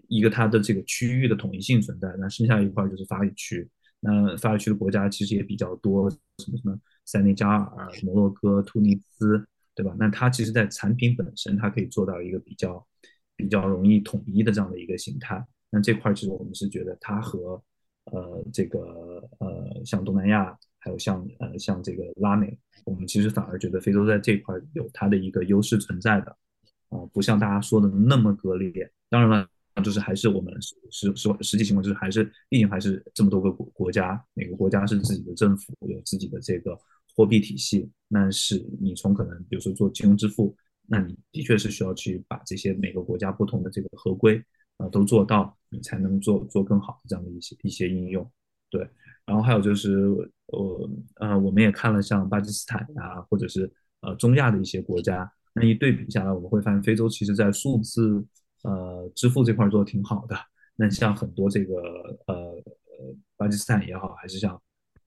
[0.08, 3.70] 一个它的这个区域的统一性存在，那剩下一块就是法语区。
[4.00, 9.44] 那法语区的国家其实也比较多，什么什么塞内加尔、摩洛哥、突尼斯，
[9.78, 9.96] 对吧？
[10.00, 12.84] 那它其实，在产品本身，它可以做到一个比较
[13.36, 15.46] 比较容易统一的这样的一个形态。
[15.70, 17.62] 那这块其实我们是觉得它和
[18.06, 26.36] 呃这个呃像东南亚，还有像呃像这个拉美，我们其实反而觉得非洲在这块有它的一个优势存在的，
[26.90, 28.92] 啊，不像大家说的那么割裂。
[29.10, 29.48] 当然了。
[29.84, 36.76] 就是还是我们实实实际情况就是还是毕竟还是这么多个国国家，每个国家是自己的政府有自己的这个
[37.18, 40.56] 货币体系，那是你从可能比如说做金融支付，
[40.86, 44.42] 那你的确是需要去把这些每个国家不同的这个合规
[44.78, 48.32] 啊都做到，你才能做做更好的这样的一些一些应用。
[48.70, 48.88] 对，
[49.26, 49.92] 然后还有就是
[50.46, 53.70] 呃呃我们也看了像巴基斯坦呀，或者是
[54.02, 58.24] 呃中亚的一些国家，那一对比下来，我们会发现非洲其实在数字。
[58.64, 60.36] 呃，支付这块做的挺好的。
[60.76, 61.76] 那像很多这个
[62.26, 64.60] 呃呃巴基斯坦也好，还是像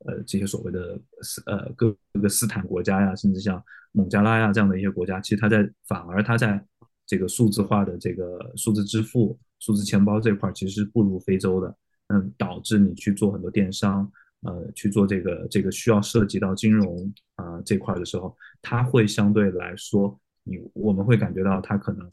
[0.07, 6.63] 呃这些所谓的斯呃各个斯坦国家呀，甚至像孟加拉呀这样的一些国家，其实它在反而它在
[7.07, 11.77] 这个数字化的这个数字支付、数字钱包这块其实是不如非洲的。
[12.09, 14.11] 嗯，导致你去做很多电商，
[14.43, 22.11] 呃，去做这个这个需要涉及到金融啊这块的时候，它会相对来说，你我们会感觉到它可能。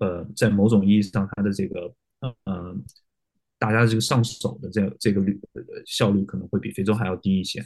[0.00, 1.90] 呃，在某种意义上，它的这个
[2.44, 2.76] 呃，
[3.62, 5.40] 大家这个上手的这这个率
[5.86, 7.64] 效率可能会比非洲还要低一些。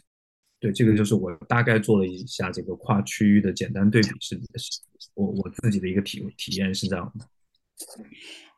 [0.61, 4.39] 对，这个就是我大概做了一下这个跨区域的简单对比，是
[5.15, 7.27] 我我自己的一个体体验是这样的。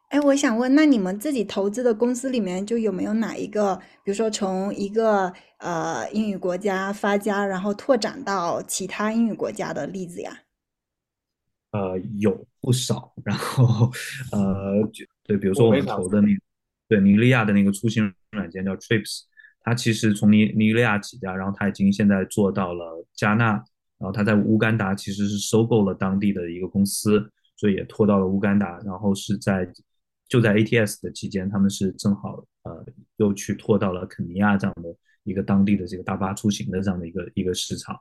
[0.09, 10.43] 哎，我想问，那你们自己投资的公司里面，就有没有哪一个，比如说从一个呃英语国家发家，然后拓展到其他英语国家的例子呀？
[11.72, 13.91] 呃，有不少，然后
[14.32, 14.74] 呃，
[15.24, 16.41] 对，比如说我们投的那个，
[16.89, 19.22] 对尼日利亚的那个出行软件叫 Trips，
[19.61, 23.53] 它其实从尼尼日利亚起家，然后它已经现在做到了加纳，
[23.99, 29.70] 然后它在乌干达其实是收购了当地的一个公司，所以也拖到了乌干达，然后是在
[30.28, 32.86] 就在 ATS 的期间，他们是正好呃
[33.16, 37.99] 又去拖到了肯尼亚这样的一个当地的这个大巴出行的这样的一个一个市场。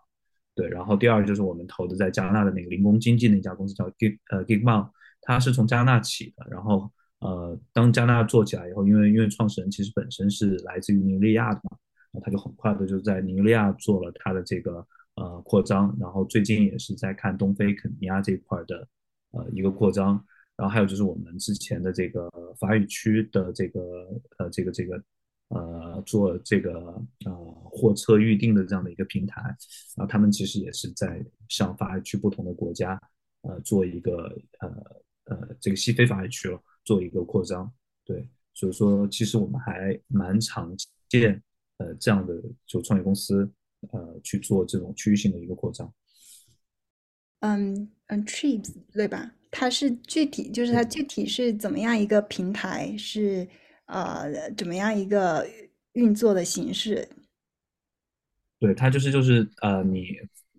[0.55, 4.89] 对，然后第二就是我们投的在加纳的那个零工经济那家公司叫 Gig 呃 Gigmon，
[5.21, 11.77] 它是从加纳起的，然后呃当加拿大做起来以后，因为因为创始人其实本身是来自于尼日利亚的嘛，
[12.23, 14.85] 他就很快的就在尼日利亚做了他的这个。
[15.19, 18.87] 呃，扩张，然后最近也是在看东非肯尼亚这一块的
[19.31, 20.23] 呃一个扩张，
[20.55, 23.81] 然后还有就是我们之前的这个法语区的这个
[24.37, 25.03] 呃这个这个
[25.47, 26.71] 呃做这个
[27.25, 27.33] 呃
[27.71, 29.41] 货车预订的这样的一个平台，
[29.95, 33.01] 然后他们其实也是在向法语区不同的国家
[33.41, 34.69] 呃做一个呃
[35.35, 37.71] 呃这个西非法语区了做一个扩张，
[38.03, 40.73] 对，所以说其实我们还蛮常
[41.09, 41.43] 见
[41.77, 42.33] 呃这样的
[42.65, 43.51] 就创业公司。
[43.91, 45.93] 呃，去做这种区域性的一个扩张。
[47.41, 49.35] 嗯嗯，Trips 对吧？
[49.51, 52.97] 它是具体就是它具体是怎么样一个平台？
[52.97, 53.47] 是
[53.85, 55.47] 呃怎么样一个
[55.93, 57.07] 运作的形式？
[58.59, 60.07] 对，它就是就是呃，你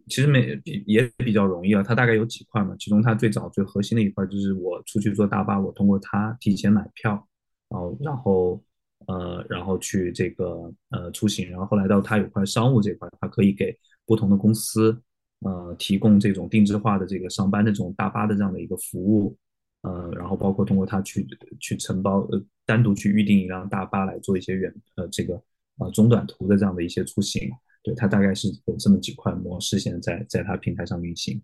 [0.08, 1.82] 其实没比也比较容易啊。
[1.82, 2.74] 它大概有几块嘛？
[2.78, 7.28] 其中它最早最核心的一块就是我出去坐大巴，我通过它提前买票，
[7.68, 8.62] 然后然后。
[9.06, 15.00] 呃，然后去这个呃出行，然后后来到他有块商务这块，他可以给不同的公司
[15.40, 19.34] 呃提供这种定制化的这个上班的这种大巴的这样的一个服务，
[19.82, 21.26] 呃，然后包括通过他去
[21.58, 25.40] 去承包呃单独去预定一辆大巴来做一些远呃这个
[25.78, 27.48] 呃中短途的这样的一些出行，
[27.88, 31.40] 对他大概是有这么几块模式现在在在他平台上运行。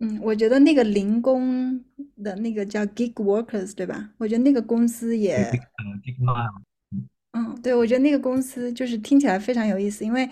[0.00, 1.78] 嗯，我觉得那个零工
[2.22, 4.10] 的那个叫 Gig Workers 对吧？
[4.16, 5.50] 我觉得那个公司也。
[7.32, 10.28] 嗯，对，我觉得那个公司就是听起来非常有意思，因为，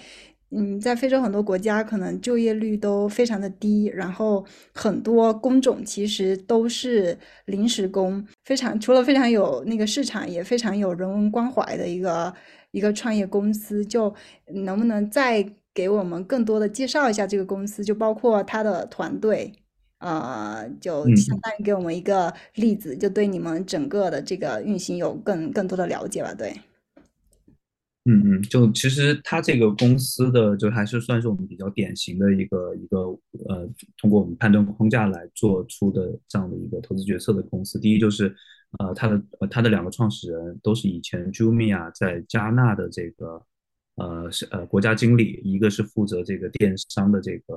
[0.50, 4.44] 嗯，在非洲很多国家可能就业率都非常的低，然后
[4.74, 12.34] 很多工种其实都是临时工，非常除了非常有那个市场，也非常有人文关怀的一个
[12.72, 14.14] 一个创业公司，就
[14.46, 15.44] 能不能再
[15.74, 19.52] 给我们更多的介绍一下这个公司，就包括他的团队，
[19.98, 26.54] 呃，就相当于给我们一个例子，就对你们整个的这个运行有更更多的了解吧，对。
[28.06, 32.98] 嗯嗯，就其实它这个公司的就还是算是我们比较典型的一个一个
[33.46, 33.68] 呃，
[33.98, 37.78] 通过我们判断框架来做出的这样的一个投资决策的公司。
[37.78, 38.34] 第一就是
[38.78, 43.42] 呃，它的呃它的两个创始人都是以前 Jumia 在加纳的这个
[43.96, 47.54] 呃是呃国家经理，一个是负责这个电商的这个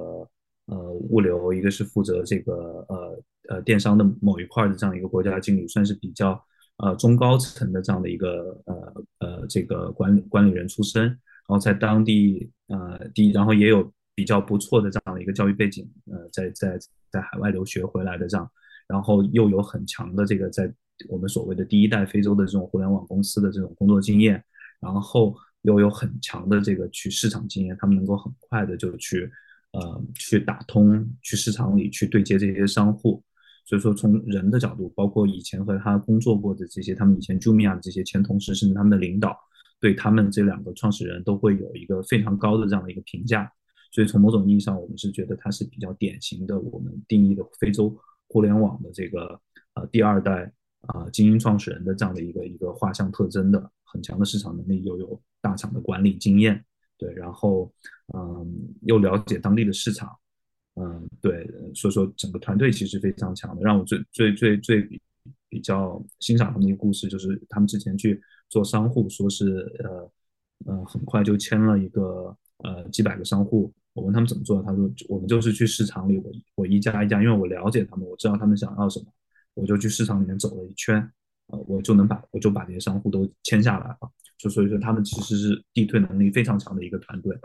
[0.66, 6.44] 呃物流，一个是负责这个呃呃电商的某一块的这样一个国家经理，算是比较。
[6.78, 16.80] 呃，中高层的这样的一个呃呃这个管理管理人出身，然后在当地呃第，然后也有比较不错的这样的一个教育背景，呃，在在
[17.12, 18.52] 在海外留学回来的这样，
[18.88, 20.66] 然后又有很强的这个在
[21.10, 24.44] 我们所谓的第一代非洲的这种互联网公司的这种工作经验，
[24.80, 29.30] 然后又有很强的这个去市场经验，他们能够很快的就去
[29.72, 33.24] 呃去打通去市场里去对接这些商户。
[33.66, 39.38] 所以说，从人的角度，包括以前和他工作过的这些，他们以前 Jumia 的这些前同事，甚至他们的领导，
[39.80, 43.50] 对他们这两个创始人都会有一个非常高的这样的一个评价。
[43.94, 47.96] 所以从某种意义上，我们是觉得他是比较典型的我们定义的非洲
[48.28, 49.40] 互联网的这个
[49.76, 50.52] 呃第二代
[50.88, 56.64] 啊精英创始人的这样的一个一个画像特征的，很强的市场能力，又有大厂的管理经验，
[56.98, 57.72] 对，然后
[58.14, 60.10] 嗯又了解当地的市场。
[60.76, 63.62] 嗯，对，所以说整个团队其实非常强的。
[63.62, 65.02] 让我最最最最
[65.48, 68.20] 比较欣赏他们一个故事，就是他们之前去
[68.50, 70.12] 做商户，说是呃
[70.66, 73.72] 呃很快就签了一个呃几百个商户。
[73.94, 79.06] 我问他们怎么做，他说我们就是去市场里，我我一家一家，因为我了解他们，我知道他们想要什么，
[79.54, 80.98] 我就去市场里面走了一圈，
[81.48, 83.98] 呃，我就能把我就把这些商户都签下来了。
[84.38, 87.38] 就所以说他们其实是地推能力非常强的一个团队。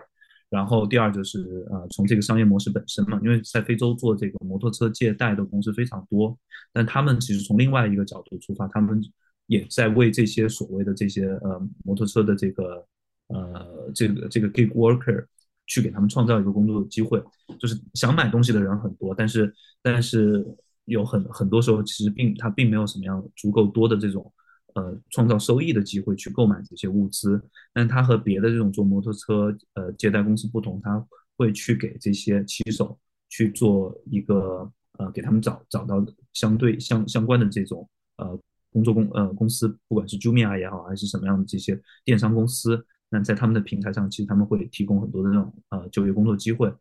[0.51, 6.37] 然后第二就是呃，从这个商业模式本身嘛，因为在非洲做这个摩托车借贷的公司非常多，
[6.73, 8.99] 但他们其实从另外一个角度出发，他们
[9.47, 12.87] 也在为这些所谓的这些呃摩托车的这个
[13.27, 15.23] 呃这个这个 gig worker
[15.67, 17.23] 去给他们创造一个工作的机会，
[17.59, 20.43] 就是想买东西的人很多，但是但是
[20.89, 24.33] 有很很多时候其实并他并没有什么样足够多的这种。
[24.75, 31.05] 呃，创造收益的机会去购买这些物资，但它和别的这种做摩托车呃借贷公司不同，它
[31.37, 32.97] 会去给这些骑手
[33.29, 38.39] 去做一个呃，给他们找找到相对相相关的这种呃
[38.71, 46.73] 工作公呃公司，不管是 Jumia 也好，还是什么样的这些电商公司，那在他们的平台上，其实他们会提供很多的这种呃就业工作机会，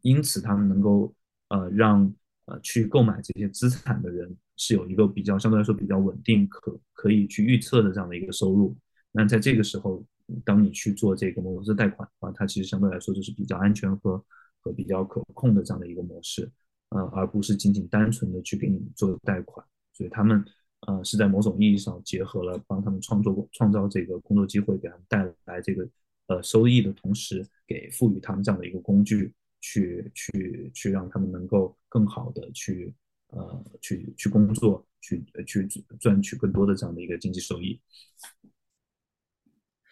[0.00, 1.14] 因此他们能够
[1.50, 2.12] 呃让
[2.46, 8.76] 呃去购买这些资产的人是有一个比较相对来说比较稳定可可以去预测的这样的一个收入。
[9.12, 10.04] 那在这个时候，
[10.44, 14.22] 当你去做这个摩托车贷款的话，它其实相对来说就是比较安全和
[14.60, 16.50] 和比较可控的这样的一个模式，
[16.90, 19.64] 呃，而不是仅仅单纯的去给你做贷款。
[19.92, 20.44] 所以他们
[20.86, 25.88] 呃是在某种意义上结合了帮他们创作创造这个工作机会，给他们带来这个
[26.26, 29.32] 呃收益的同时，给赋予他们这样的一个工具，
[29.66, 32.94] 去去去让他们能够更好的去
[33.30, 35.66] 呃去去工作，去去
[35.98, 37.80] 赚取更多的这样的一个经济收益。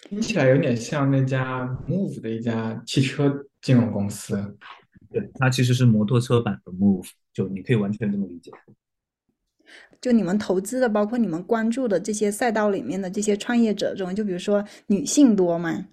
[0.02, 4.56] 听起来有点像那家 Move 的一家汽车金融公司。
[5.10, 8.52] 对，它其实是摩托车版的 Move，就你可以完全这么理解。
[10.00, 15.88] 就你们投资的，包括你们关注的这些赛道里面的这些创业者中，就比如说女性多吗？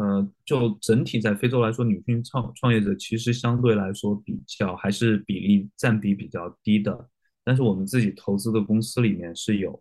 [0.00, 7.08] 呃，就整体在非洲来说，女性创创业者其实相对来说比较还是比例占比比较低的。
[7.44, 9.78] 但是我们自己投资的公司里面是有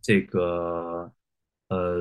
[0.00, 1.12] 这个。
[1.68, 1.96] 呃，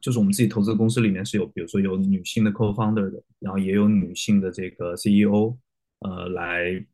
[0.00, 5.58] 就是我们自己投资的公司里面是有，比如说有女性的 co-founder 的，然后也有女性的这个 CEO，
[5.98, 6.86] 呃，来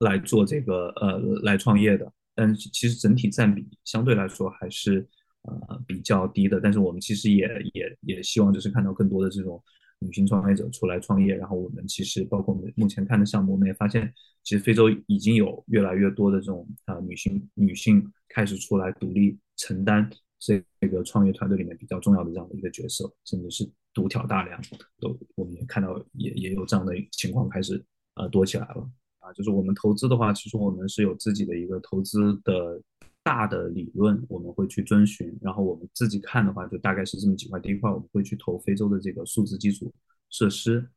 [0.00, 2.12] 来做这个呃来创业的。
[2.34, 5.08] 但其实整体占比相对来说还是
[5.42, 6.60] 呃比较低的。
[6.60, 9.62] 但是我们其实也也也希望就是看到更多的这种。
[10.02, 14.10] 女性创业者出来创业，然后我们其实包括我们目前看的项目，我们也发现，
[14.42, 24.58] 其实非洲已经有越来越多的这种啊女性女性开始出来独立承担这这个创业团队里面比较重要的这样的一个角色，甚至是独挑大梁，
[24.98, 27.84] 都我们也看到也也有这样的情况开始
[28.14, 32.80] 呃多起来了啊，就是我们投资的话，其实我们是有自己的一个投资的。
[33.22, 37.60] 大的理论我们会去遵循，然后我们自己看的话，就大概是这么几块。
[37.60, 39.92] 第一块我们会去投非洲的这个数字基础
[40.30, 40.88] 设施，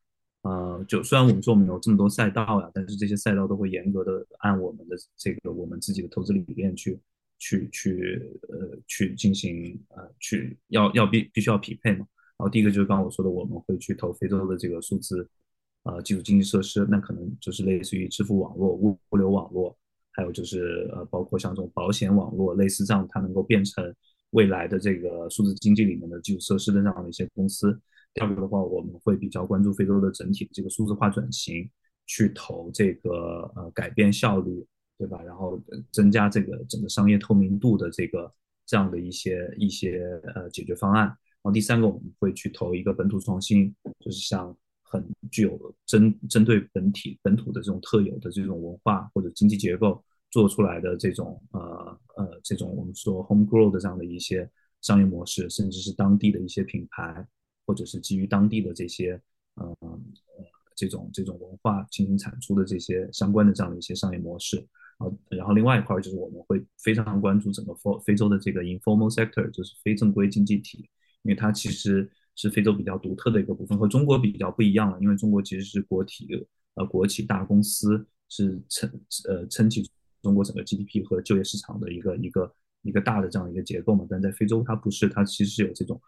[0.43, 6.97] 呃，就虽然我们说我们有这么多赛道呀，但是这些赛道都会严格的按我们的这个我们自己的投资理念去
[7.39, 12.07] 去去呃去进行呃去要要必必须要匹配嘛。
[12.38, 15.28] 然后第一个就是刚刚我说的，我们会去投非洲的这个数字
[15.84, 19.78] 呃基础经济设施，那可能就是类似于支付网络、物物流网络。
[20.14, 23.93] 还有就是呃，包括像这种保险网络，类似这样，它能够变成
[24.30, 27.78] 未来的这个数字经济里面的基础设施的这样的一些公司。
[28.14, 31.70] 第二个的话，我们会比较关注非洲的整体的这个数字化转型，
[32.05, 34.66] 去投这个呃改变效率，
[34.97, 35.22] 对吧？
[35.24, 35.59] 然后
[35.91, 38.32] 增加这个整个商业透明度的这个
[38.66, 39.99] 这样的一些一些
[40.36, 41.07] 呃解决方案。
[41.07, 44.55] 然后第三个，我们会去投一个本土创新，就是像。
[44.93, 54.47] 很具有针针对本体本土的这种特有的这种文化或者经济结构做出来的这种呃呃这种我们说 home grow 的这样的一些
[54.81, 57.25] 商业模式，甚至是当地的一些品牌，
[57.65, 59.19] 或者是基于当地的这些
[59.55, 59.75] 呃
[60.75, 64.57] 这种这种文化进行产出的这些相关的这样的一些商业模式。
[64.99, 70.87] 然后然后另外一块就是我们会非常关注整个非非洲的这个 informal sector，就是非正规经济体，
[71.23, 72.07] 因为它其实。
[72.36, 74.97] 是非洲比较独特的一个部分，和中国比较不一样了。
[74.99, 76.27] 因为中国其实是国体，
[76.75, 78.89] 呃，国企大公司是撑
[79.29, 79.88] 呃撑起
[80.21, 84.05] 中国整个 GDP 和就业市场的一个一个一个大的这样一个结构嘛。
[84.09, 86.01] 但在非洲它不是，它其实是有这种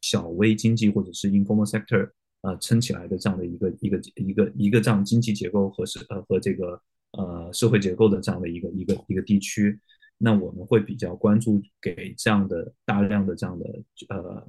[0.00, 2.10] 小微经济或者是 informal sector
[2.40, 6.80] 呃撑起来的这样的一个一个一个一个这样经济结构和是呃和这个
[7.12, 9.78] 呃社会结构的这样的一个一个一个地区。
[10.16, 13.66] 那我们会比较关注给这样的大量的这样的
[14.08, 14.42] 呃。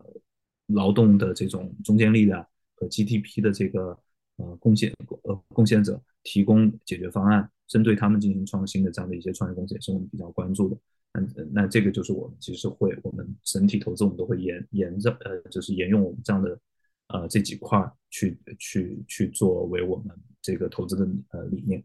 [0.67, 2.45] 劳动的这种中坚力量
[2.75, 3.97] 和 GDP 的这个
[4.37, 10.77] 呃贡献呃贡献者提供解决方案，针对他们进行创新的这样的一些创业公司，也是我们比较关注的。
[11.13, 16.59] 那那这个就是我们其实会我们整体投资我们都会沿沿着呃就是沿用我们这样的
[17.07, 21.83] 呃这几块去去去作为我们这个投资的呃理念。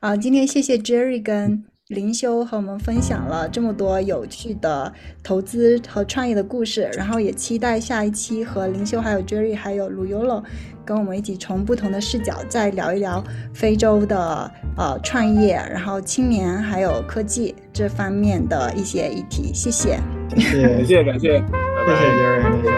[0.00, 1.73] 啊，今天谢谢 Jerry 跟。
[1.88, 4.90] 灵修和我们分享了这么多有趣的
[5.22, 10.42] 投资和创业的故事，然后也期待下一期和灵修还有 Jerry 还有 Luyolo
[10.82, 19.52] 跟我们一起从不同的视角再聊一聊非洲的呃创业，然后青年还有科技这方面的一些议题。
[19.52, 20.00] 谢谢，
[20.30, 21.44] 谢谢，感谢，感谢，
[21.84, 22.70] 谢谢 Jerry 和灵修，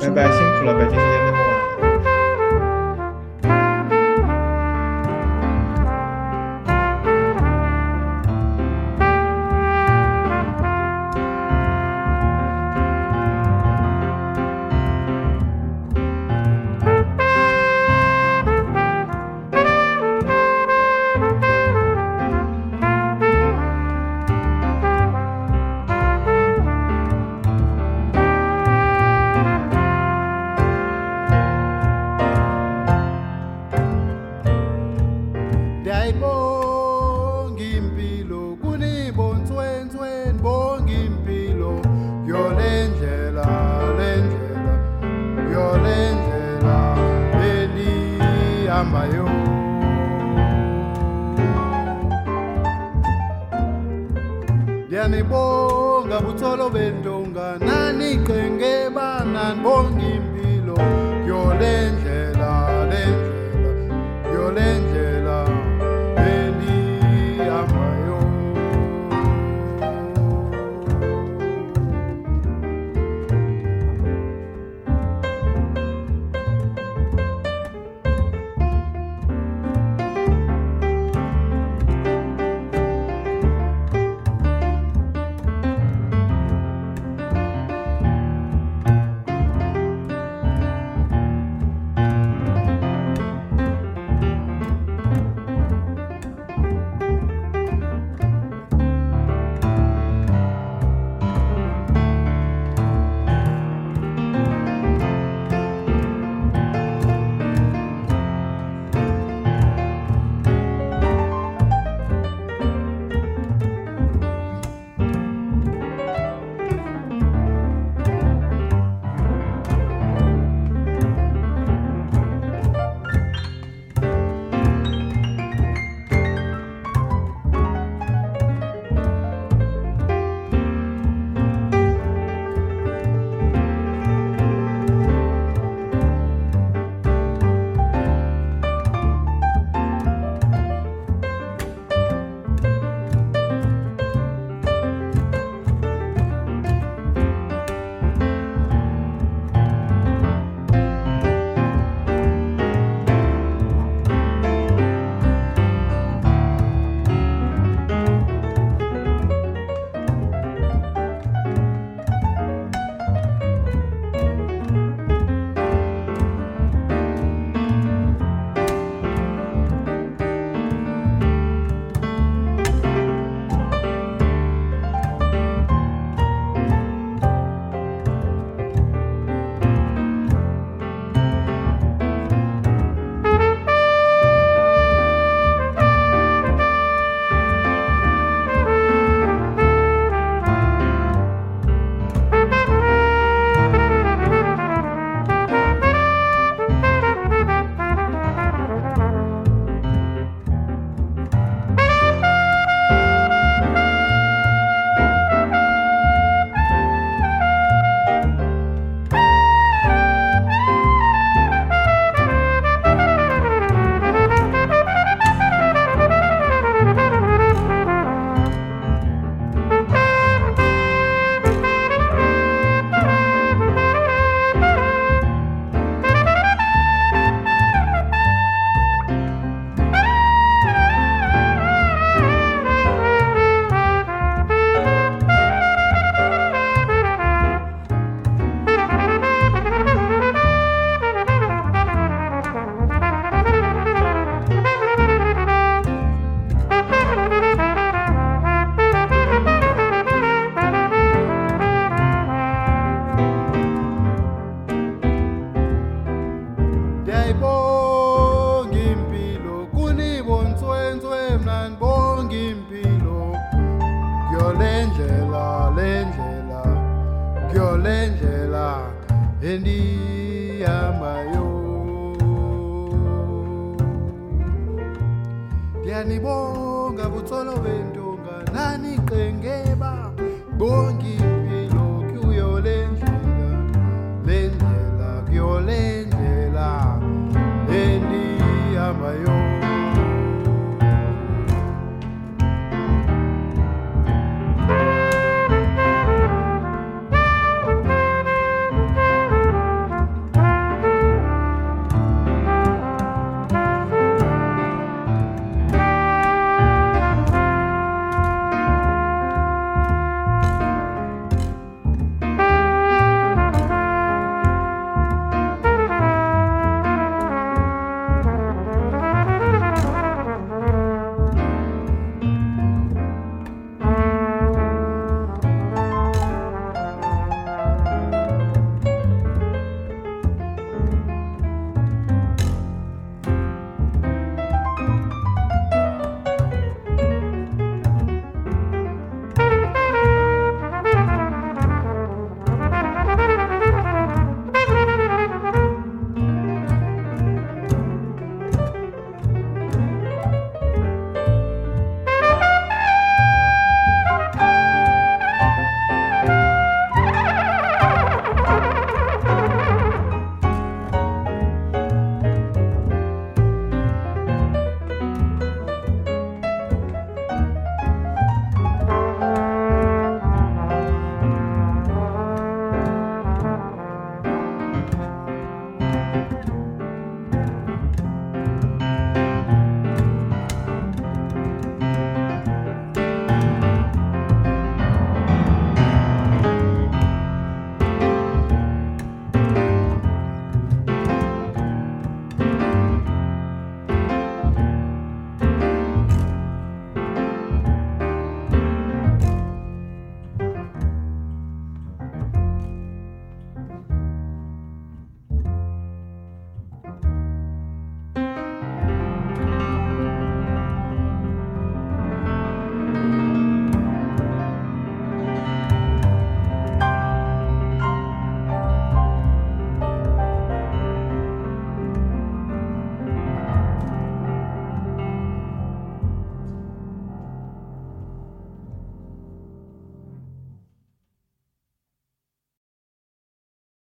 [0.00, 1.31] 拜拜，辛苦了，北京时间